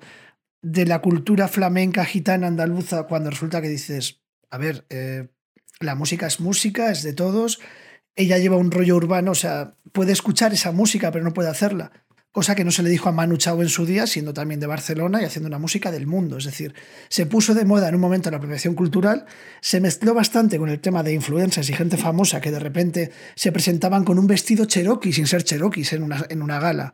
[0.61, 5.27] de la cultura flamenca, gitana, andaluza, cuando resulta que dices, a ver, eh,
[5.79, 7.59] la música es música, es de todos,
[8.15, 11.91] ella lleva un rollo urbano, o sea, puede escuchar esa música, pero no puede hacerla.
[12.35, 14.67] Cosa que no se le dijo a Manu Chao en su día, siendo también de
[14.67, 16.35] Barcelona y haciendo una música del mundo.
[16.37, 16.75] Es decir,
[17.07, 19.25] se puso de moda en un momento la apropiación cultural,
[19.61, 23.53] se mezcló bastante con el tema de influencers y gente famosa que de repente se
[23.53, 26.93] presentaban con un vestido cherokee sin ser cherokees en una, en una gala.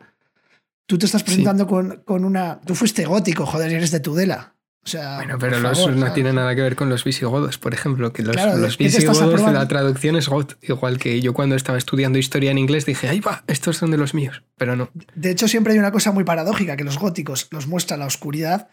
[0.85, 2.61] Tú te estás presentando con, con una.
[2.61, 4.53] Tú fuiste gótico, joder, eres de Tudela.
[4.83, 7.73] O sea, Bueno, pero los- favor, no tiene nada que ver con los visigodos, por
[7.73, 10.97] ejemplo, que los, Claro, los ¿qué te estás visigodos de la traducción es got, igual
[10.97, 14.15] que yo cuando estaba estudiando historia en inglés dije, ahí va, estos son de los
[14.15, 14.89] míos, pero no.
[15.13, 18.69] De hecho, siempre hay una cosa muy paradójica, que los góticos los muestra la oscuridad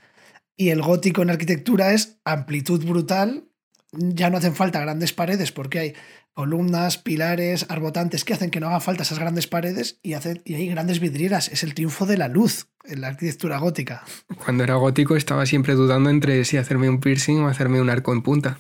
[0.57, 3.45] y el gótico en arquitectura es amplitud brutal.
[3.93, 5.95] Ya no hacen falta grandes paredes porque hay
[6.35, 10.55] columnas, pilares, arbotantes que hacen que no hagan falta esas grandes paredes y, hacen, y
[10.55, 11.49] hay grandes vidrieras.
[11.49, 14.05] Es el triunfo de la luz en la arquitectura gótica.
[14.45, 18.13] Cuando era gótico estaba siempre dudando entre si hacerme un piercing o hacerme un arco
[18.13, 18.59] en punta.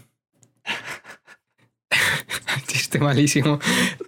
[2.66, 3.58] Chiste malísimo.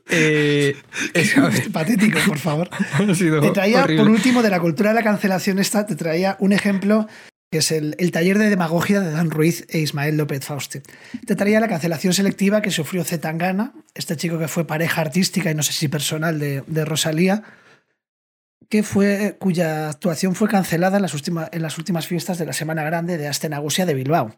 [0.08, 0.76] Eh,
[1.14, 2.68] ver, Patético, por favor.
[2.98, 4.02] Te traía, horrible.
[4.02, 7.06] por último, de la cultura de la cancelación esta, te traía un ejemplo
[7.50, 10.82] que es el, el taller de demagogia de Dan Ruiz e Ismael López Fauste.
[11.26, 15.54] Te traía la cancelación selectiva que sufrió Zetangana, este chico que fue pareja artística y
[15.54, 17.42] no sé si personal de, de Rosalía,
[18.68, 22.52] que fue, cuya actuación fue cancelada en las, últimas, en las últimas fiestas de la
[22.52, 24.36] Semana Grande de Astenagusia de Bilbao,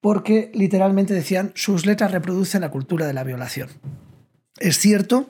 [0.00, 3.68] porque literalmente decían sus letras reproducen la cultura de la violación.
[4.58, 5.28] Es cierto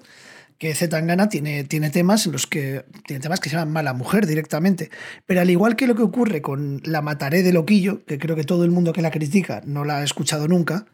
[0.61, 4.90] Zetangana tiene, tiene temas en los que tiene temas que se llaman mala mujer directamente,
[5.24, 8.44] pero al igual que lo que ocurre con la Mataré de Loquillo, que creo que
[8.44, 10.86] todo el mundo que la critica no la ha escuchado nunca,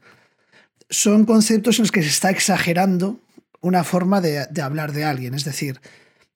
[0.91, 3.21] son conceptos en los que se está exagerando
[3.61, 5.35] una forma de, hablar de alguien.
[5.35, 5.81] Es decir,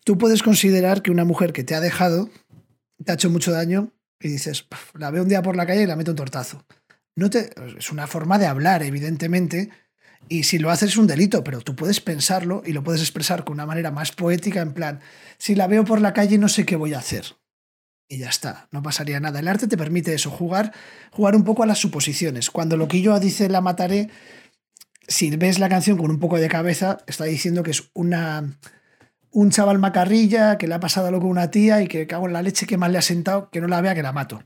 [0.04, 2.30] tú puedes considerar que una mujer que te ha dejado
[3.04, 5.82] te ha hecho mucho daño y dices, "Puf, la veo un día por la calle
[5.82, 6.64] y la meto un tortazo.
[7.14, 9.70] No te, es una forma de hablar, evidentemente,
[10.28, 13.44] y si lo haces es un delito, pero tú puedes pensarlo y lo puedes expresar
[13.44, 15.00] con una manera más poética, en plan,
[15.38, 17.36] si la veo por la calle no sé qué voy a hacer.
[18.08, 19.40] Y ya está, no pasaría nada.
[19.40, 20.72] El arte te permite eso, jugar,
[21.10, 22.50] jugar un poco a las suposiciones.
[22.50, 24.08] Cuando Loquillo dice la mataré,
[25.06, 28.58] si ves la canción con un poco de cabeza, está diciendo que es una,
[29.30, 32.32] un chaval macarrilla que le ha pasado algo con una tía y que cago en
[32.32, 34.42] la leche que mal le ha sentado, que no la vea, que la mato.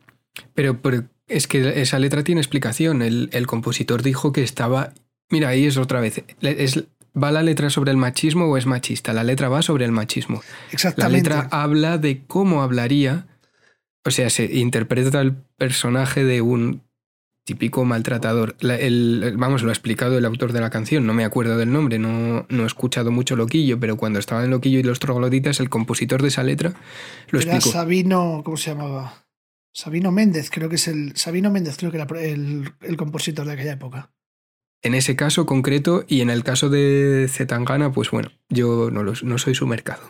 [0.54, 3.02] Pero, pero es que esa letra tiene explicación.
[3.02, 4.92] El, el compositor dijo que estaba.
[5.32, 6.22] Mira, ahí es otra vez.
[6.42, 6.84] Es,
[7.20, 9.12] ¿Va la letra sobre el machismo o es machista?
[9.12, 10.42] La letra va sobre el machismo.
[10.42, 11.30] La Exactamente.
[11.30, 13.26] letra habla de cómo hablaría.
[14.04, 16.82] O sea, se interpreta el personaje de un
[17.44, 18.56] típico maltratador.
[18.60, 21.98] el, vamos, lo ha explicado el autor de la canción, no me acuerdo del nombre,
[21.98, 25.68] no, no he escuchado mucho Loquillo, pero cuando estaba en Loquillo y los trogloditas, el
[25.68, 26.74] compositor de esa letra
[27.30, 29.24] lo era Sabino, ¿cómo se llamaba?
[29.72, 31.16] Sabino Méndez, creo que es el.
[31.16, 34.12] Sabino Méndez, creo que era el, el compositor de aquella época.
[34.82, 39.38] En ese caso concreto y en el caso de Zetangana, pues bueno, yo no, no
[39.38, 40.02] soy su mercado.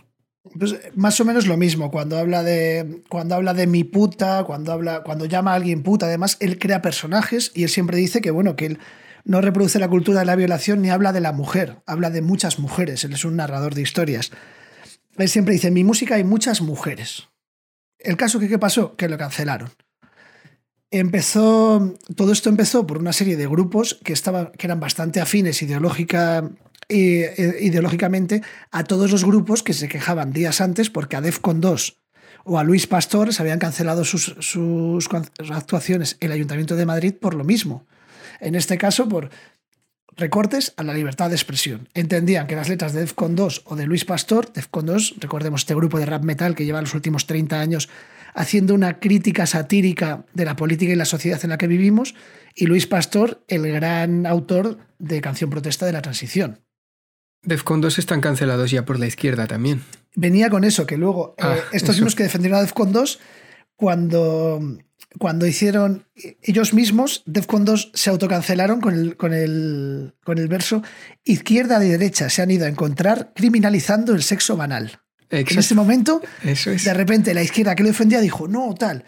[0.58, 4.72] Pues más o menos lo mismo, cuando habla de cuando habla de mi puta, cuando
[4.72, 8.30] habla cuando llama a alguien puta, además él crea personajes y él siempre dice que
[8.30, 8.78] bueno, que él
[9.24, 12.58] no reproduce la cultura de la violación ni habla de la mujer, habla de muchas
[12.58, 14.32] mujeres, él es un narrador de historias.
[15.16, 17.28] Él siempre dice, "En mi música hay muchas mujeres."
[17.98, 19.70] El caso que qué pasó, que lo cancelaron.
[20.93, 25.62] Empezó todo esto empezó por una serie de grupos que estaban que eran bastante afines
[25.62, 26.51] ideológica
[26.90, 31.97] eh, ideológicamente a todos los grupos que se quejaban días antes porque a Defcon 2
[32.45, 35.09] o a Luis Pastor se habían cancelado sus, sus
[35.51, 37.86] actuaciones el Ayuntamiento de Madrid por lo mismo.
[38.40, 39.30] En este caso, por
[40.16, 41.88] recortes a la libertad de expresión.
[41.95, 45.74] Entendían que las letras de Defcon 2 o de Luis Pastor, Defcon 2, recordemos este
[45.74, 47.88] grupo de rap metal que lleva los últimos 30 años
[48.34, 52.14] haciendo una crítica satírica de la política y la sociedad en la que vivimos,
[52.54, 56.60] y Luis Pastor, el gran autor de Canción Protesta de la Transición.
[57.44, 59.82] Defcon 2 están cancelados ya por la izquierda también.
[60.14, 63.18] Venía con eso, que luego eh, ah, estos mismos que defendieron a Defcon 2,
[63.74, 64.60] cuando,
[65.18, 66.06] cuando hicieron
[66.42, 70.82] ellos mismos, Defcon 2 se autocancelaron con el, con, el, con el verso
[71.24, 75.01] izquierda y derecha se han ido a encontrar criminalizando el sexo banal.
[75.32, 79.04] En ese momento, de repente la izquierda que lo defendía dijo, no, tal.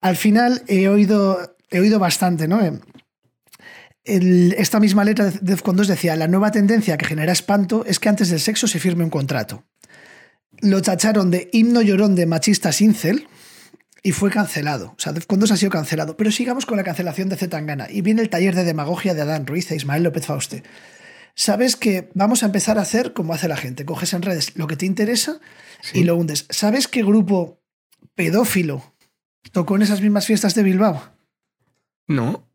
[0.00, 2.60] Al final he oído, he oído bastante, ¿no?
[4.04, 8.08] esta misma letra de Defcon 2 decía, la nueva tendencia que genera espanto es que
[8.08, 9.64] antes del sexo se firme un contrato.
[10.60, 13.26] Lo tacharon de himno llorón de machista incel
[14.02, 14.94] y fue cancelado.
[14.96, 16.16] O sea, Defcon 2 ha sido cancelado.
[16.16, 17.88] Pero sigamos con la cancelación de Zetangana.
[17.90, 20.62] Y viene el taller de demagogia de Adán Ruiz e Ismael López Fauste.
[21.34, 23.84] Sabes que vamos a empezar a hacer como hace la gente.
[23.84, 25.40] Coges en redes lo que te interesa
[25.94, 26.46] y lo hundes.
[26.50, 27.60] ¿Sabes qué grupo
[28.14, 28.94] pedófilo
[29.52, 31.12] tocó en esas mismas fiestas de Bilbao?
[32.06, 32.48] No.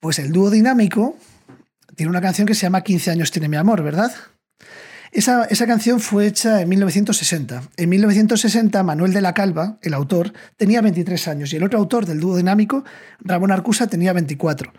[0.00, 1.16] Pues el dúo dinámico
[1.94, 4.12] tiene una canción que se llama 15 años tiene mi amor, ¿verdad?
[5.12, 7.62] Esa, esa, canción fue hecha en 1960.
[7.76, 12.04] En 1960, Manuel de la Calva, el autor, tenía 23 años y el otro autor
[12.04, 12.84] del dúo dinámico,
[13.20, 14.72] Ramón Arcusa, tenía 24.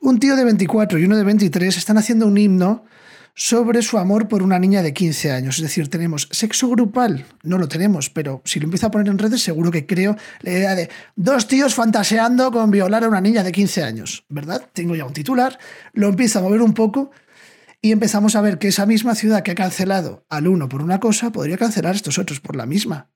[0.00, 2.84] Un tío de 24 y uno de 23 están haciendo un himno
[3.38, 5.56] sobre su amor por una niña de 15 años.
[5.56, 9.18] Es decir, tenemos sexo grupal, no lo tenemos, pero si lo empiezo a poner en
[9.18, 13.42] redes, seguro que creo la idea de dos tíos fantaseando con violar a una niña
[13.42, 14.62] de 15 años, ¿verdad?
[14.72, 15.58] Tengo ya un titular,
[15.92, 17.10] lo empiezo a mover un poco
[17.82, 20.98] y empezamos a ver que esa misma ciudad que ha cancelado al uno por una
[20.98, 23.10] cosa podría cancelar a estos otros por la misma.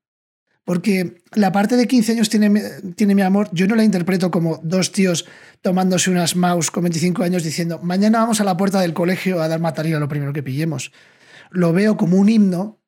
[0.71, 2.62] Porque la parte de 15 años tiene,
[2.95, 5.27] tiene mi amor, yo no la interpreto como dos tíos
[5.62, 9.49] tomándose unas mouse con 25 años diciendo, mañana vamos a la puerta del colegio a
[9.49, 10.93] dar a lo primero que pillemos.
[11.51, 12.81] Lo veo como un himno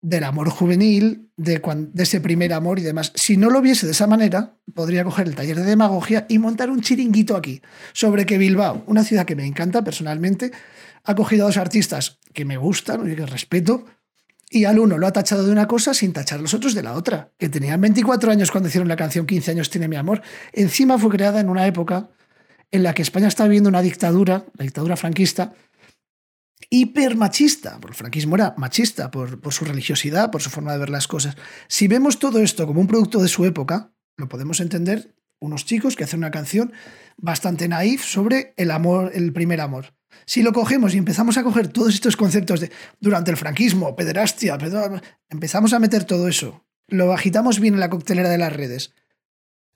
[0.00, 1.60] del amor juvenil, de,
[1.92, 3.12] de, ese primer amor y demás.
[3.14, 6.70] Si no lo viese de esa manera, podría coger el taller de demagogia y montar
[6.70, 7.60] un chiringuito aquí
[7.92, 10.52] sobre que Bilbao, una ciudad que me encanta personalmente,
[11.04, 13.84] ha cogido a dos artistas que me gustan y que respeto,
[14.50, 16.82] y al uno lo ha tachado de una cosa sin tachar a los otros de
[16.82, 20.22] la otra, que tenían 24 años cuando hicieron la canción 15 años tiene mi amor.
[20.52, 22.10] Encima fue creada en una época
[22.70, 25.54] en la que España estaba viviendo una dictadura, la dictadura franquista,
[26.70, 30.90] hipermachista, porque el franquismo era machista por, por su religiosidad, por su forma de ver
[30.90, 31.36] las cosas.
[31.68, 35.94] Si vemos todo esto como un producto de su época, lo podemos entender unos chicos
[35.94, 36.72] que hacen una canción
[37.16, 39.94] bastante naif sobre el amor, el primer amor.
[40.26, 44.58] Si lo cogemos y empezamos a coger todos estos conceptos de durante el franquismo, pederastia,
[45.28, 48.94] empezamos a meter todo eso, lo agitamos bien en la coctelera de las redes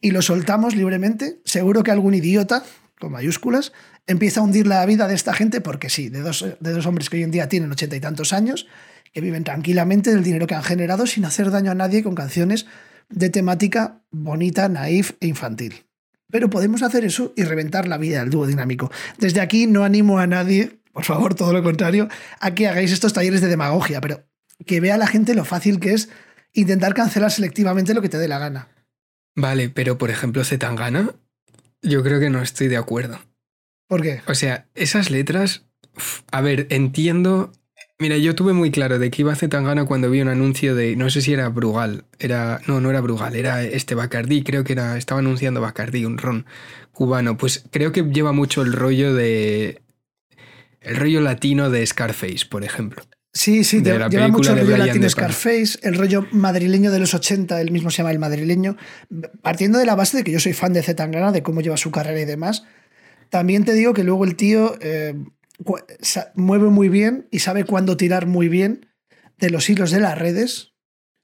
[0.01, 2.65] y lo soltamos libremente, seguro que algún idiota,
[2.99, 3.73] con mayúsculas,
[4.07, 7.11] empieza a hundir la vida de esta gente porque sí, de dos, de dos hombres
[7.11, 8.67] que hoy en día tienen ochenta y tantos años,
[9.13, 12.67] que viven tranquilamente del dinero que han generado sin hacer daño a nadie con canciones
[13.09, 15.88] de temática bonita, naif e infantil.
[16.31, 18.91] Pero podemos hacer eso y reventar la vida del dúo dinámico.
[19.19, 22.09] Desde aquí no animo a nadie, por favor, todo lo contrario,
[22.41, 24.25] a que hagáis estos talleres de demagogia, pero
[24.67, 26.11] que vea la gente lo fácil que es
[26.53, 28.69] intentar cancelar selectivamente lo que te dé la gana.
[29.35, 31.15] Vale, pero por ejemplo, Zetangana,
[31.83, 33.21] yo creo que no estoy de acuerdo.
[33.87, 34.23] ¿Por qué?
[34.27, 35.67] O sea, esas letras,
[36.31, 37.53] a ver, entiendo
[38.01, 40.95] Mira, yo tuve muy claro de que iba a Zetangana cuando vi un anuncio de,
[40.95, 44.75] no sé si era Brugal, era, no, no era Brugal, era este Bacardí, creo que
[44.75, 46.47] era, estaba anunciando Bacardí, un ron
[46.93, 47.37] cubano.
[47.37, 49.83] Pues creo que lleva mucho el rollo de,
[50.81, 53.03] el rollo latino de Scarface, por ejemplo.
[53.33, 57.91] Sí, sí, lleva mucho rollo latino Scarface, el rollo madrileño de los 80, él mismo
[57.91, 58.77] se llama el madrileño,
[59.43, 61.91] partiendo de la base de que yo soy fan de Zetangana, de cómo lleva su
[61.91, 62.63] carrera y demás.
[63.29, 65.15] También te digo que luego el tío eh,
[66.35, 68.87] mueve muy bien y sabe cuándo tirar muy bien
[69.39, 70.75] de los hilos de las redes.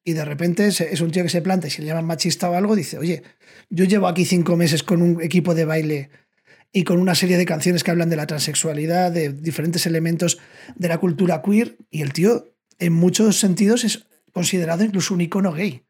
[0.06, 2.54] Y de repente es un tío que se planta y si le llaman machista o
[2.54, 3.22] algo, dice, oye,
[3.70, 6.10] yo llevo aquí cinco meses con un equipo de baile
[6.76, 10.40] y con una serie de canciones que hablan de la transexualidad, de diferentes elementos
[10.74, 15.52] de la cultura queer, y el tío, en muchos sentidos, es considerado incluso un icono
[15.52, 15.84] gay.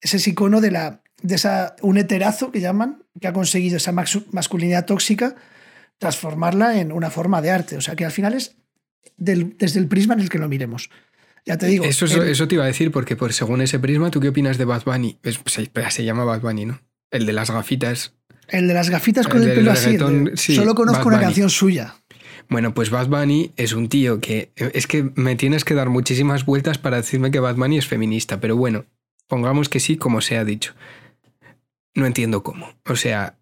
[0.00, 3.92] Ese es icono de, la, de esa, un heterazo que llaman, que ha conseguido esa
[3.92, 5.36] masculinidad tóxica,
[5.98, 7.76] transformarla en una forma de arte.
[7.76, 8.56] O sea que al final es
[9.16, 10.90] desde el prisma en el que lo miremos.
[11.44, 11.84] Ya te digo.
[11.84, 14.64] Eso, eso te iba a decir, porque por, según ese prisma, ¿tú qué opinas de
[14.64, 15.18] Bad Bunny?
[15.22, 16.80] se, se llama Bad Bunny, ¿no?
[17.10, 18.16] El de las gafitas
[18.48, 19.98] el de las gafitas con el, pelo así.
[20.54, 21.96] solo conozco una canción suya.
[22.48, 24.52] Bueno, pues Bad Bunny es un tío que.
[24.56, 28.40] Es que me tienes que dar muchísimas vueltas para decirme que Bad Bunny es feminista,
[28.40, 28.86] pero bueno,
[29.26, 30.74] pongamos que sí, como se ha dicho.
[31.94, 32.74] No entiendo cómo.
[32.84, 33.36] O sea,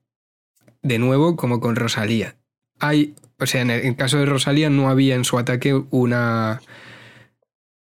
[0.82, 2.36] de nuevo, como con Rosalía.
[2.78, 3.14] Hay.
[3.38, 6.60] O sea, en el caso de Rosalía no había en su ataque una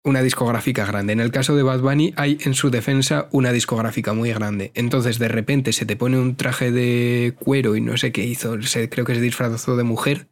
[0.04, 1.12] una discográfica grande.
[1.12, 4.72] En el caso de Bad Bunny hay en su defensa una discográfica muy grande.
[4.74, 8.56] Entonces de repente se te pone un traje de cuero y no sé qué hizo,
[8.90, 10.26] creo que se disfrazó de mujer.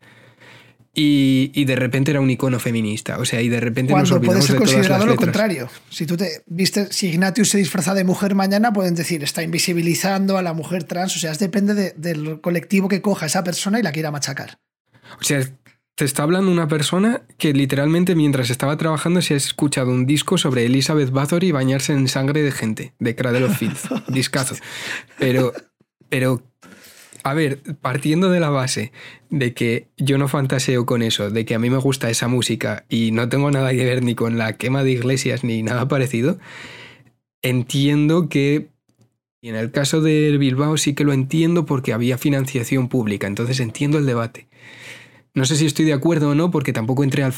[0.92, 3.18] Y, de repente era un icono feminista.
[3.18, 5.68] O sea, y de repente Cuando nos olvidamos puede ser considerado lo contrario.
[5.88, 10.36] Si tú te viste, si Ignatius se disfraza de mujer mañana, pueden decir, está invisibilizando
[10.36, 11.16] a la mujer trans.
[11.16, 14.58] O sea, depende del colectivo que coja esa persona y la quiera machacar.
[15.20, 15.44] O sea,
[16.00, 20.38] te está hablando una persona que literalmente mientras estaba trabajando se ha escuchado un disco
[20.38, 23.84] sobre Elizabeth Bathory bañarse en sangre de gente, de Cradle of Filth.
[24.08, 24.56] Discazo.
[25.18, 25.52] Pero,
[26.08, 26.42] pero,
[27.22, 28.92] a ver, partiendo de la base
[29.28, 32.84] de que yo no fantaseo con eso, de que a mí me gusta esa música
[32.88, 36.38] y no tengo nada que ver ni con la quema de iglesias ni nada parecido,
[37.42, 38.68] entiendo que
[39.42, 43.58] y en el caso de Bilbao sí que lo entiendo porque había financiación pública, entonces
[43.60, 44.48] entiendo el debate.
[45.32, 47.32] No sé si estoy de acuerdo o no, porque tampoco entré al.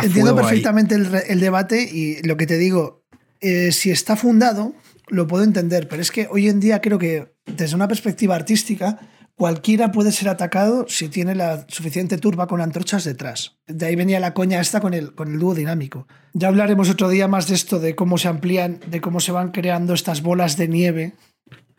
[0.00, 3.02] Entiendo perfectamente el, debate y lo que te digo,
[3.40, 4.74] eh, si está fundado,
[5.08, 8.98] lo puedo entender, pero es que hoy en día creo que desde una perspectiva artística,
[9.34, 13.56] cualquiera puede ser atacado si tiene la suficiente turba con antorchas detrás.
[13.66, 16.06] De ahí venía la coña esta con el, con el dúo dinámico.
[16.32, 19.50] Ya hablaremos otro día más de esto, de cómo se amplían, de cómo se van
[19.50, 21.14] creando estas bolas de nieve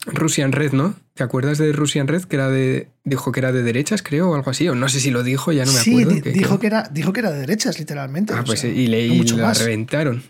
[0.06, 0.96] Russian Red, ¿no?
[1.14, 2.24] ¿Te acuerdas de Russian Red?
[2.24, 2.90] Que era de.
[3.04, 4.68] Dijo que era de derechas, creo, o algo así.
[4.68, 6.12] O no sé si lo dijo, ya no me acuerdo.
[6.12, 8.34] Sí, dijo, que era, dijo que era de derechas, literalmente.
[8.34, 10.24] Ah, pues y, leí la reventaron.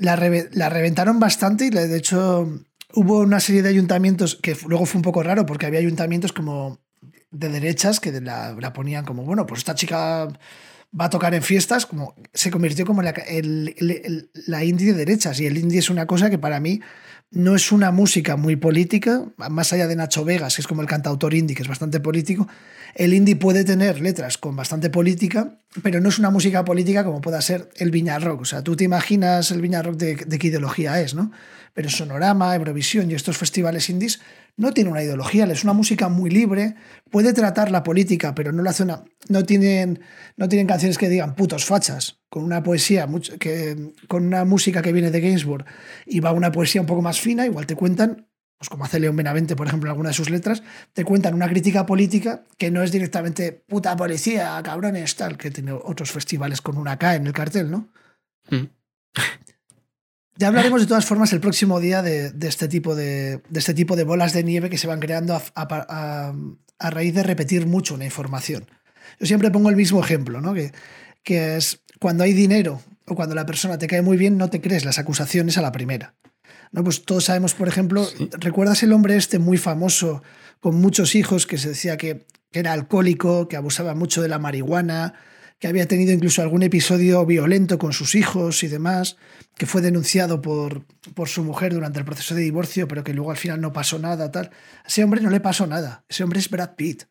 [0.00, 2.48] La, reventaron bastante y de hecho
[2.94, 6.80] hubo una serie de ayuntamientos que luego fue un poco raro porque había ayuntamientos como
[7.30, 10.28] de derechas que la, ponían como, bueno, pues esta chica
[10.98, 13.12] va a tocar en fiestas, como se convirtió como la,
[14.46, 15.40] la indie de derechas.
[15.40, 16.80] Y el indie es una cosa que para mí
[17.30, 20.88] no es una música muy política, más allá de Nacho Vegas, que es como el
[20.88, 22.46] cantautor indie, que es bastante político.
[22.94, 27.20] El indie puede tener letras con bastante política, pero no es una música política como
[27.20, 28.42] pueda ser el Viña Rock.
[28.42, 31.32] O sea, tú te imaginas el Viña Rock de, de qué ideología es, ¿no?
[31.74, 34.20] Pero Sonorama, Eurovisión y estos festivales indies
[34.56, 36.74] no tiene una ideología, es una música muy libre,
[37.10, 40.00] puede tratar la política, pero no la hace no tienen,
[40.36, 43.08] no tienen canciones que digan putos fachas, con una poesía,
[43.38, 45.64] que, con una música que viene de Gainsbourg
[46.06, 49.16] y va una poesía un poco más fina, igual te cuentan, pues como hace León
[49.16, 50.62] Benavente, por ejemplo, en alguna de sus letras,
[50.92, 55.72] te cuentan una crítica política que no es directamente puta policía, cabrones, tal, que tiene
[55.72, 57.88] otros festivales con una K en el cartel, ¿no?
[58.50, 58.66] Mm.
[60.38, 64.04] Ya hablaremos de todas formas el próximo día de, este, tipo de, este tipo de
[64.04, 66.34] bolas de nieve que se van creando a,
[66.78, 68.68] raíz de repetir mucho una información.
[69.18, 70.52] Yo siempre pongo el mismo ejemplo, ¿no?
[70.52, 70.72] que,
[71.22, 74.60] que es cuando hay dinero o cuando la persona te cae muy bien, no te
[74.60, 76.14] crees las acusaciones a la primera.
[76.72, 76.84] ¿no?
[76.84, 78.06] Pues todos sabemos, por ejemplo,
[78.38, 80.22] ¿recuerdas el hombre este muy famoso
[80.60, 84.38] con muchos hijos que se decía que, que era alcohólico, que abusaba mucho de la
[84.38, 85.14] marihuana,
[85.58, 89.16] que había tenido incluso algún episodio violento con sus hijos y demás,
[89.56, 90.84] que fue denunciado por,
[91.14, 93.98] por su mujer durante el proceso de divorcio, pero que luego al final no pasó
[93.98, 94.50] nada, tal.
[94.84, 96.04] A ese hombre no le pasó nada.
[96.08, 97.04] Ese hombre es Brad Pitt.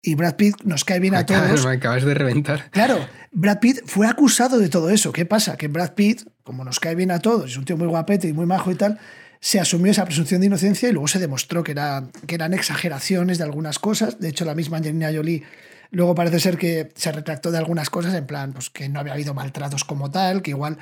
[0.00, 1.66] Y Brad Pitt nos cae bien a todos.
[1.66, 2.70] Me acabas de reventar.
[2.70, 2.98] Claro,
[3.32, 5.12] Brad Pitt fue acusado de todo eso.
[5.12, 5.56] ¿Qué pasa?
[5.56, 8.32] Que Brad Pitt, como nos cae bien a todos, es un tío muy guapete y
[8.32, 8.98] muy majo y tal,
[9.40, 13.38] se asumió esa presunción de inocencia y luego se demostró que, era, que eran exageraciones
[13.38, 14.20] de algunas cosas.
[14.20, 15.44] De hecho, la misma Angelina Jolie
[15.90, 19.14] Luego parece ser que se retractó de algunas cosas, en plan, pues que no había
[19.14, 20.76] habido maltratos como tal, que igual,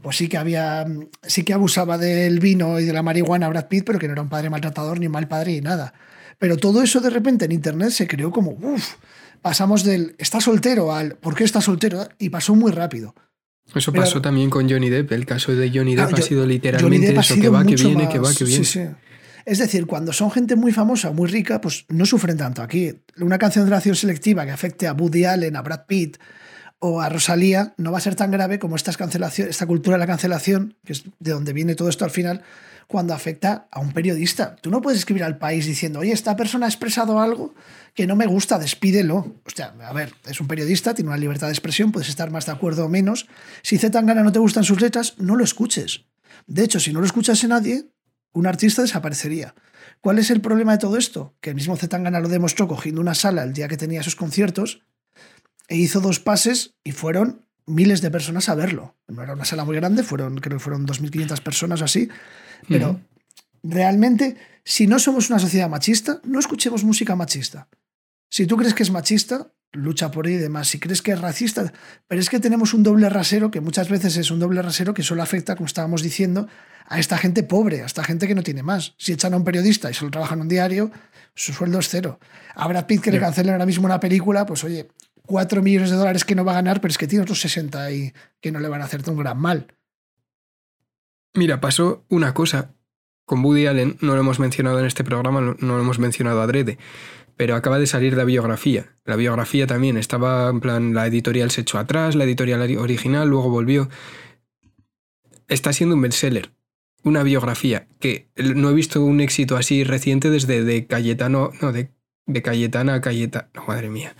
[0.00, 0.86] pues sí que había,
[1.22, 4.22] sí que abusaba del vino y de la marihuana Brad Pitt, pero que no era
[4.22, 5.94] un padre maltratador ni un mal padre ni nada.
[6.38, 8.94] Pero todo eso de repente en Internet se creó como, uff,
[9.40, 12.08] pasamos del está soltero al ¿por qué está soltero?
[12.18, 13.14] Y pasó muy rápido.
[13.74, 15.12] Eso pasó también con Johnny Depp.
[15.12, 18.34] El caso de Johnny Depp ha sido literalmente eso, que va, que viene, que va,
[18.34, 18.64] que viene.
[18.64, 18.88] Sí, sí.
[19.44, 22.62] Es decir, cuando son gente muy famosa, muy rica, pues no sufren tanto.
[22.62, 26.18] Aquí, una cancelación selectiva que afecte a Woody Allen, a Brad Pitt
[26.78, 30.00] o a Rosalía no va a ser tan grave como esta, cancelación, esta cultura de
[30.00, 32.42] la cancelación, que es de donde viene todo esto al final,
[32.86, 34.56] cuando afecta a un periodista.
[34.56, 37.54] Tú no puedes escribir al país diciendo, oye, esta persona ha expresado algo
[37.94, 39.16] que no me gusta, despídelo.
[39.16, 42.46] O sea, a ver, es un periodista, tiene una libertad de expresión, puedes estar más
[42.46, 43.26] de acuerdo o menos.
[43.62, 46.04] Si Zetangana no te gustan sus letras, no lo escuches.
[46.46, 47.86] De hecho, si no lo escuchase nadie,
[48.32, 49.54] un artista desaparecería.
[50.00, 51.36] ¿Cuál es el problema de todo esto?
[51.40, 54.82] Que el mismo Zetangana lo demostró cogiendo una sala el día que tenía sus conciertos
[55.68, 58.96] e hizo dos pases y fueron miles de personas a verlo.
[59.08, 62.08] No era una sala muy grande, fueron, creo que fueron 2.500 personas así,
[62.68, 63.00] pero
[63.62, 67.68] realmente, si no somos una sociedad machista, no escuchemos música machista.
[68.28, 70.68] Si tú crees que es machista, lucha por ello y demás.
[70.68, 71.72] Si crees que es racista,
[72.06, 75.02] pero es que tenemos un doble rasero que muchas veces es un doble rasero que
[75.02, 76.48] solo afecta, como estábamos diciendo,
[76.86, 78.94] a esta gente pobre, a esta gente que no tiene más.
[78.98, 80.90] Si echan a un periodista y solo trabaja en un diario,
[81.34, 82.18] su sueldo es cero.
[82.54, 84.88] A Brad Pitt que le cancelen ahora mismo una película, pues oye,
[85.24, 87.90] cuatro millones de dólares que no va a ganar, pero es que tiene otros 60
[87.92, 89.66] y que no le van a hacerte un gran mal.
[91.34, 92.74] Mira, pasó una cosa
[93.24, 96.78] con Woody Allen, no lo hemos mencionado en este programa, no, lo hemos mencionado adrede,
[97.36, 98.96] pero acaba de salir la biografía.
[99.04, 103.48] La biografía también estaba en plan, la editorial se echó atrás, la editorial original, luego
[103.48, 103.88] volvió.
[105.48, 106.50] Está siendo un bestseller
[107.04, 111.90] una biografía que no he visto un éxito así reciente desde de Cayetano, no, de,
[112.26, 114.14] de Cayetana a Cayetano, madre mía,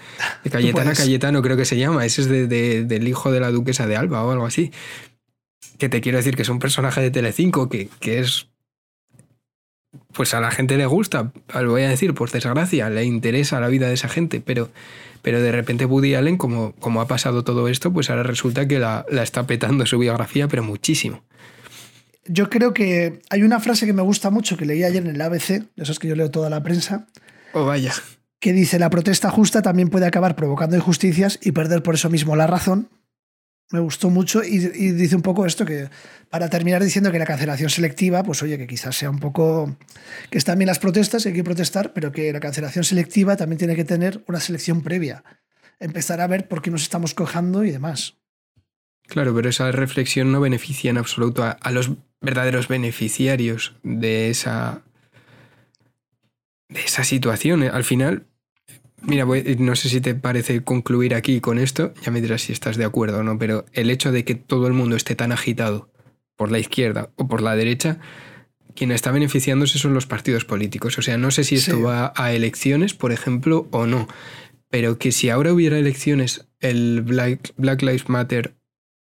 [0.44, 3.50] de Cayetana a Cayetano creo que se llama, ese es de, del hijo de la
[3.50, 4.72] duquesa de Alba o algo así.
[5.78, 8.48] Que te quiero decir que es un personaje de Telecinco que, que es...
[10.12, 13.68] Pues a la gente le gusta, lo voy a decir, por desgracia, le interesa la
[13.68, 14.70] vida de esa gente, pero,
[15.20, 18.78] pero de repente Woody Allen, como, como ha pasado todo esto, pues ahora resulta que
[18.78, 21.22] la, la está petando su biografía, pero muchísimo
[22.26, 25.20] yo creo que hay una frase que me gusta mucho que leí ayer en el
[25.20, 27.06] ABC, eso es que yo leo toda la prensa.
[27.52, 27.92] Oh, vaya.
[28.38, 32.36] Que dice: La protesta justa también puede acabar provocando injusticias y perder por eso mismo
[32.36, 32.88] la razón.
[33.70, 35.88] Me gustó mucho y, dice un poco esto: que
[36.30, 39.76] para terminar diciendo que la cancelación selectiva, pues oye, que quizás sea un poco.
[40.30, 43.76] que están bien las protestas, hay que protestar, pero que la cancelación selectiva también tiene
[43.76, 45.24] que tener una selección previa.
[45.80, 48.18] Empezar a ver por qué nos estamos cojando y demás.
[49.08, 51.90] Claro, pero esa reflexión no beneficia en absoluto a los
[52.20, 54.82] verdaderos beneficiarios de esa,
[56.68, 57.62] de esa situación.
[57.62, 58.26] Al final,
[59.02, 59.26] mira,
[59.58, 62.84] no sé si te parece concluir aquí con esto, ya me dirás si estás de
[62.84, 65.90] acuerdo o no, pero el hecho de que todo el mundo esté tan agitado
[66.36, 67.98] por la izquierda o por la derecha,
[68.74, 70.98] quien está beneficiándose son los partidos políticos.
[70.98, 74.08] O sea, no sé si esto va a elecciones, por ejemplo, o no,
[74.70, 78.54] pero que si ahora hubiera elecciones, el Black, Black Lives Matter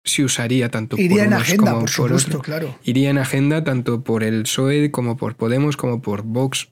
[0.04, 2.78] se usaría tanto Iría por en agenda, por supuesto, claro.
[2.82, 6.70] Iría en agenda tanto por el PSOE como por Podemos, como por Vox,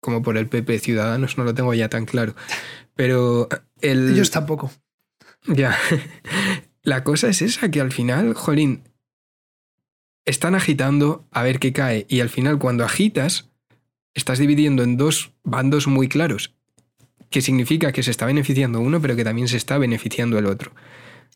[0.00, 2.34] como por el PP Ciudadanos, no lo tengo ya tan claro.
[2.94, 3.48] Pero
[3.80, 4.12] el...
[4.12, 4.70] Ellos tampoco.
[5.46, 5.76] Ya.
[6.82, 8.82] La cosa es esa, que al final, jolín,
[10.24, 12.06] están agitando a ver qué cae.
[12.08, 13.50] Y al final, cuando agitas,
[14.14, 16.54] estás dividiendo en dos bandos muy claros.
[17.30, 20.72] Que significa que se está beneficiando uno, pero que también se está beneficiando el otro.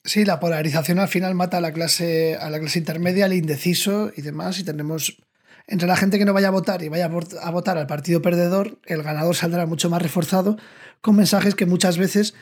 [0.04, 4.10] Sí, la polarización al final mata a la clase, a la clase intermedia, al indeciso
[4.16, 4.58] y demás.
[4.58, 5.18] Y tenemos
[5.66, 8.78] entre la gente que no vaya a votar y vaya a votar al partido perdedor,
[8.86, 10.56] el ganador saldrá mucho más reforzado
[11.00, 12.34] con mensajes que muchas veces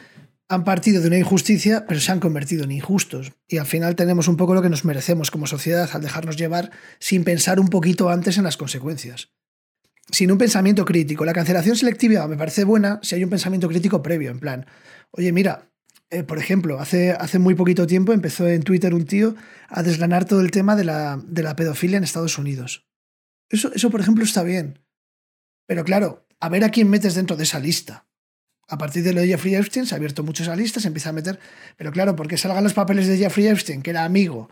[0.50, 3.32] han partido de una injusticia, pero se han convertido en injustos.
[3.46, 6.72] Y al final tenemos un poco lo que nos merecemos como sociedad al dejarnos llevar
[6.98, 9.30] sin pensar un poquito antes en las consecuencias.
[10.10, 11.24] Sin un pensamiento crítico.
[11.24, 14.66] La cancelación selectiva me parece buena si hay un pensamiento crítico previo, en plan,
[15.12, 15.70] oye, mira,
[16.10, 19.36] eh, por ejemplo, hace, hace muy poquito tiempo empezó en Twitter un tío
[19.68, 22.89] a desgranar todo el tema de la, de la pedofilia en Estados Unidos.
[23.50, 24.78] Eso, eso, por ejemplo, está bien.
[25.66, 28.06] Pero claro, a ver a quién metes dentro de esa lista.
[28.68, 31.10] A partir de lo de Jeffrey Epstein se ha abierto mucho esa lista, se empieza
[31.10, 31.38] a meter.
[31.76, 34.48] Pero claro, porque salgan los papeles de Jeffrey Epstein, que era amigo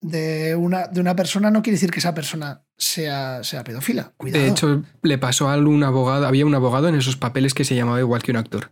[0.00, 4.12] de una, de una persona, no quiere decir que esa persona sea, sea pedófila.
[4.16, 4.44] Cuidado.
[4.44, 7.74] De hecho, le pasó a un abogado, había un abogado en esos papeles que se
[7.74, 8.70] llamaba igual que un actor.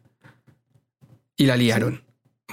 [1.36, 2.02] Y la liaron.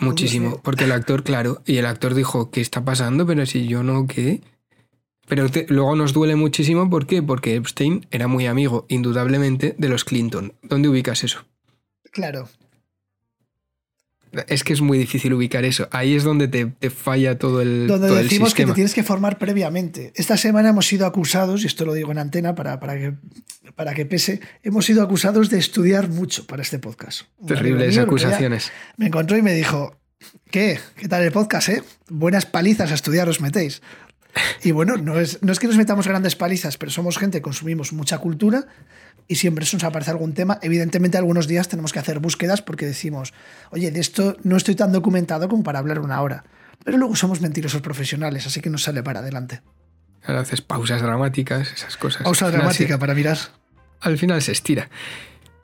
[0.02, 3.26] Muchísimo, porque el actor, claro, y el actor dijo, ¿qué está pasando?
[3.26, 4.42] Pero si yo no, ¿qué?
[5.28, 7.24] Pero luego nos duele muchísimo, ¿por qué?
[7.24, 10.54] Porque Epstein era muy amigo, indudablemente, de los Clinton.
[10.62, 11.46] ¿Dónde ubicas eso?
[12.12, 12.48] Claro.
[14.48, 15.88] es que es muy difícil ubicar eso.
[15.92, 17.88] Ahí es donde te, falla todo el.
[17.88, 20.14] Donde decimos que te tienes que formar previamente.
[20.16, 23.14] Esta semana hemos sido acusados, y esto lo digo en antena para, para, que,
[23.76, 27.24] para que pese, hemos sido acusados de estudiar mucho para este podcast.
[27.48, 28.72] Terribles acusaciones.
[28.98, 29.98] Me encontró y me dijo:
[30.52, 30.80] ¿Qué?
[30.96, 31.84] ¿Qué tal el podcast, eh?
[32.10, 33.82] Buenas palizas a estudiar os metéis.
[34.64, 37.94] Y bueno, no es, no es que nos metamos grandes palizas, pero somos gente, consumimos
[37.94, 38.68] mucha cultura
[39.28, 40.60] y siempre eso nos aparece algún tema.
[40.62, 43.34] Evidentemente, algunos días tenemos que hacer búsquedas porque decimos,
[43.72, 46.44] oye, de esto no estoy tan documentado como para hablar una hora.
[46.84, 49.62] Pero luego somos mentirosos profesionales, así que nos sale para adelante.
[50.24, 52.24] Ahora haces pausas dramáticas, esas cosas.
[52.24, 53.38] Pausa dramática para mirar.
[54.02, 54.90] Al final se estira.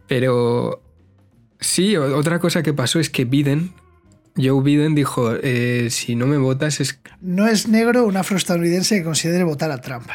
[0.08, 0.82] Pero
[1.60, 3.74] sí, otra cosa que pasó es que Biden,
[4.38, 7.00] Joe Biden dijo, eh, si no me votas es...
[7.20, 10.08] No es negro un afroestadounidense que considere votar a Trump.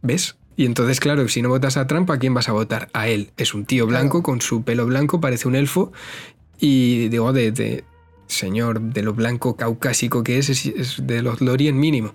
[0.00, 0.36] ¿Ves?
[0.56, 2.88] Y entonces, claro, si no votas a Trump, ¿a quién vas a votar?
[2.92, 3.30] A él.
[3.36, 5.92] Es un tío blanco con su pelo blanco, parece un elfo.
[6.58, 7.84] Y digo, de,
[8.26, 12.14] señor, de lo blanco caucásico que es, es, de los Lorien mínimo.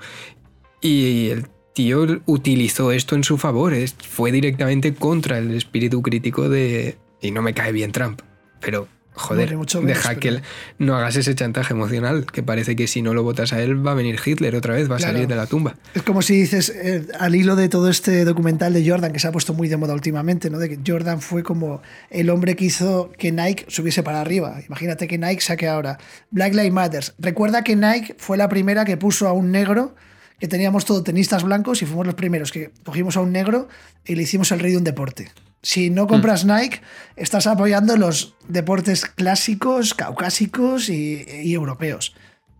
[0.81, 3.73] Y el tío utilizó esto en su favor,
[4.07, 6.97] fue directamente contra el espíritu crítico de...
[7.21, 8.21] Y no me cae bien Trump,
[8.59, 8.87] pero
[9.17, 10.41] Joder, deja que
[10.77, 13.91] no hagas ese chantaje emocional, que parece que si no lo votas a él va
[13.91, 15.75] a venir Hitler otra vez, va a salir de la tumba.
[15.95, 19.27] Es como si dices, eh, al hilo de todo este documental de Jordan, que se
[19.27, 20.59] ha puesto muy de moda últimamente, ¿no?
[20.59, 24.59] de que Jordan fue como el hombre que hizo que Nike subiese para arriba.
[24.67, 25.97] Imagínate que Nike saque ahora
[26.29, 27.03] Black Lives Matter.
[27.17, 29.95] Recuerda que Nike fue la primera que puso a un negro
[30.39, 33.67] que teníamos todos tenistas blancos y fuimos los primeros que cogimos a un negro
[34.05, 35.31] y le hicimos el rey de un deporte.
[35.61, 36.55] Si no compras mm.
[36.55, 36.81] Nike,
[37.15, 42.15] estás apoyando los deportes clásicos, caucásicos y, europeos.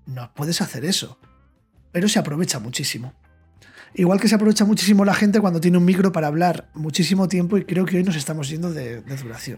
[0.06, 1.20] No puedes hacer eso.
[1.92, 3.14] Pero se aprovecha muchísimo.
[3.94, 7.58] Igual que se aprovecha muchísimo la gente cuando tiene un micro para hablar muchísimo tiempo
[7.58, 9.58] y creo que hoy nos estamos yendo de, de duración.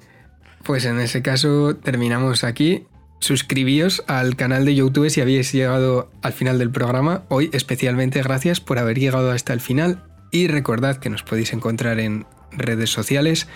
[0.63, 2.85] Pues en ese caso terminamos aquí.
[3.19, 7.25] Suscribíos al canal de YouTube si habéis llegado al final del programa.
[7.27, 11.99] Hoy especialmente gracias por haber llegado hasta el final y recordad que nos podéis encontrar
[11.99, 12.25] en
[12.60, 13.47] redes sociales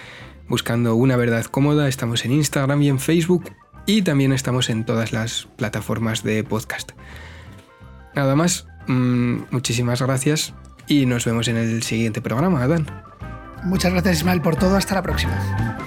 [0.47, 1.87] buscando una verdad cómoda.
[1.87, 3.51] Estamos en Instagram y en Facebook
[3.85, 6.91] y también estamos en todas las plataformas de podcast.
[8.15, 10.53] Nada más, mm, muchísimas gracias
[10.87, 12.87] y nos vemos en el siguiente programa, Adán.
[13.63, 15.77] Muchas gracias Ismael por todo, hasta la próxima.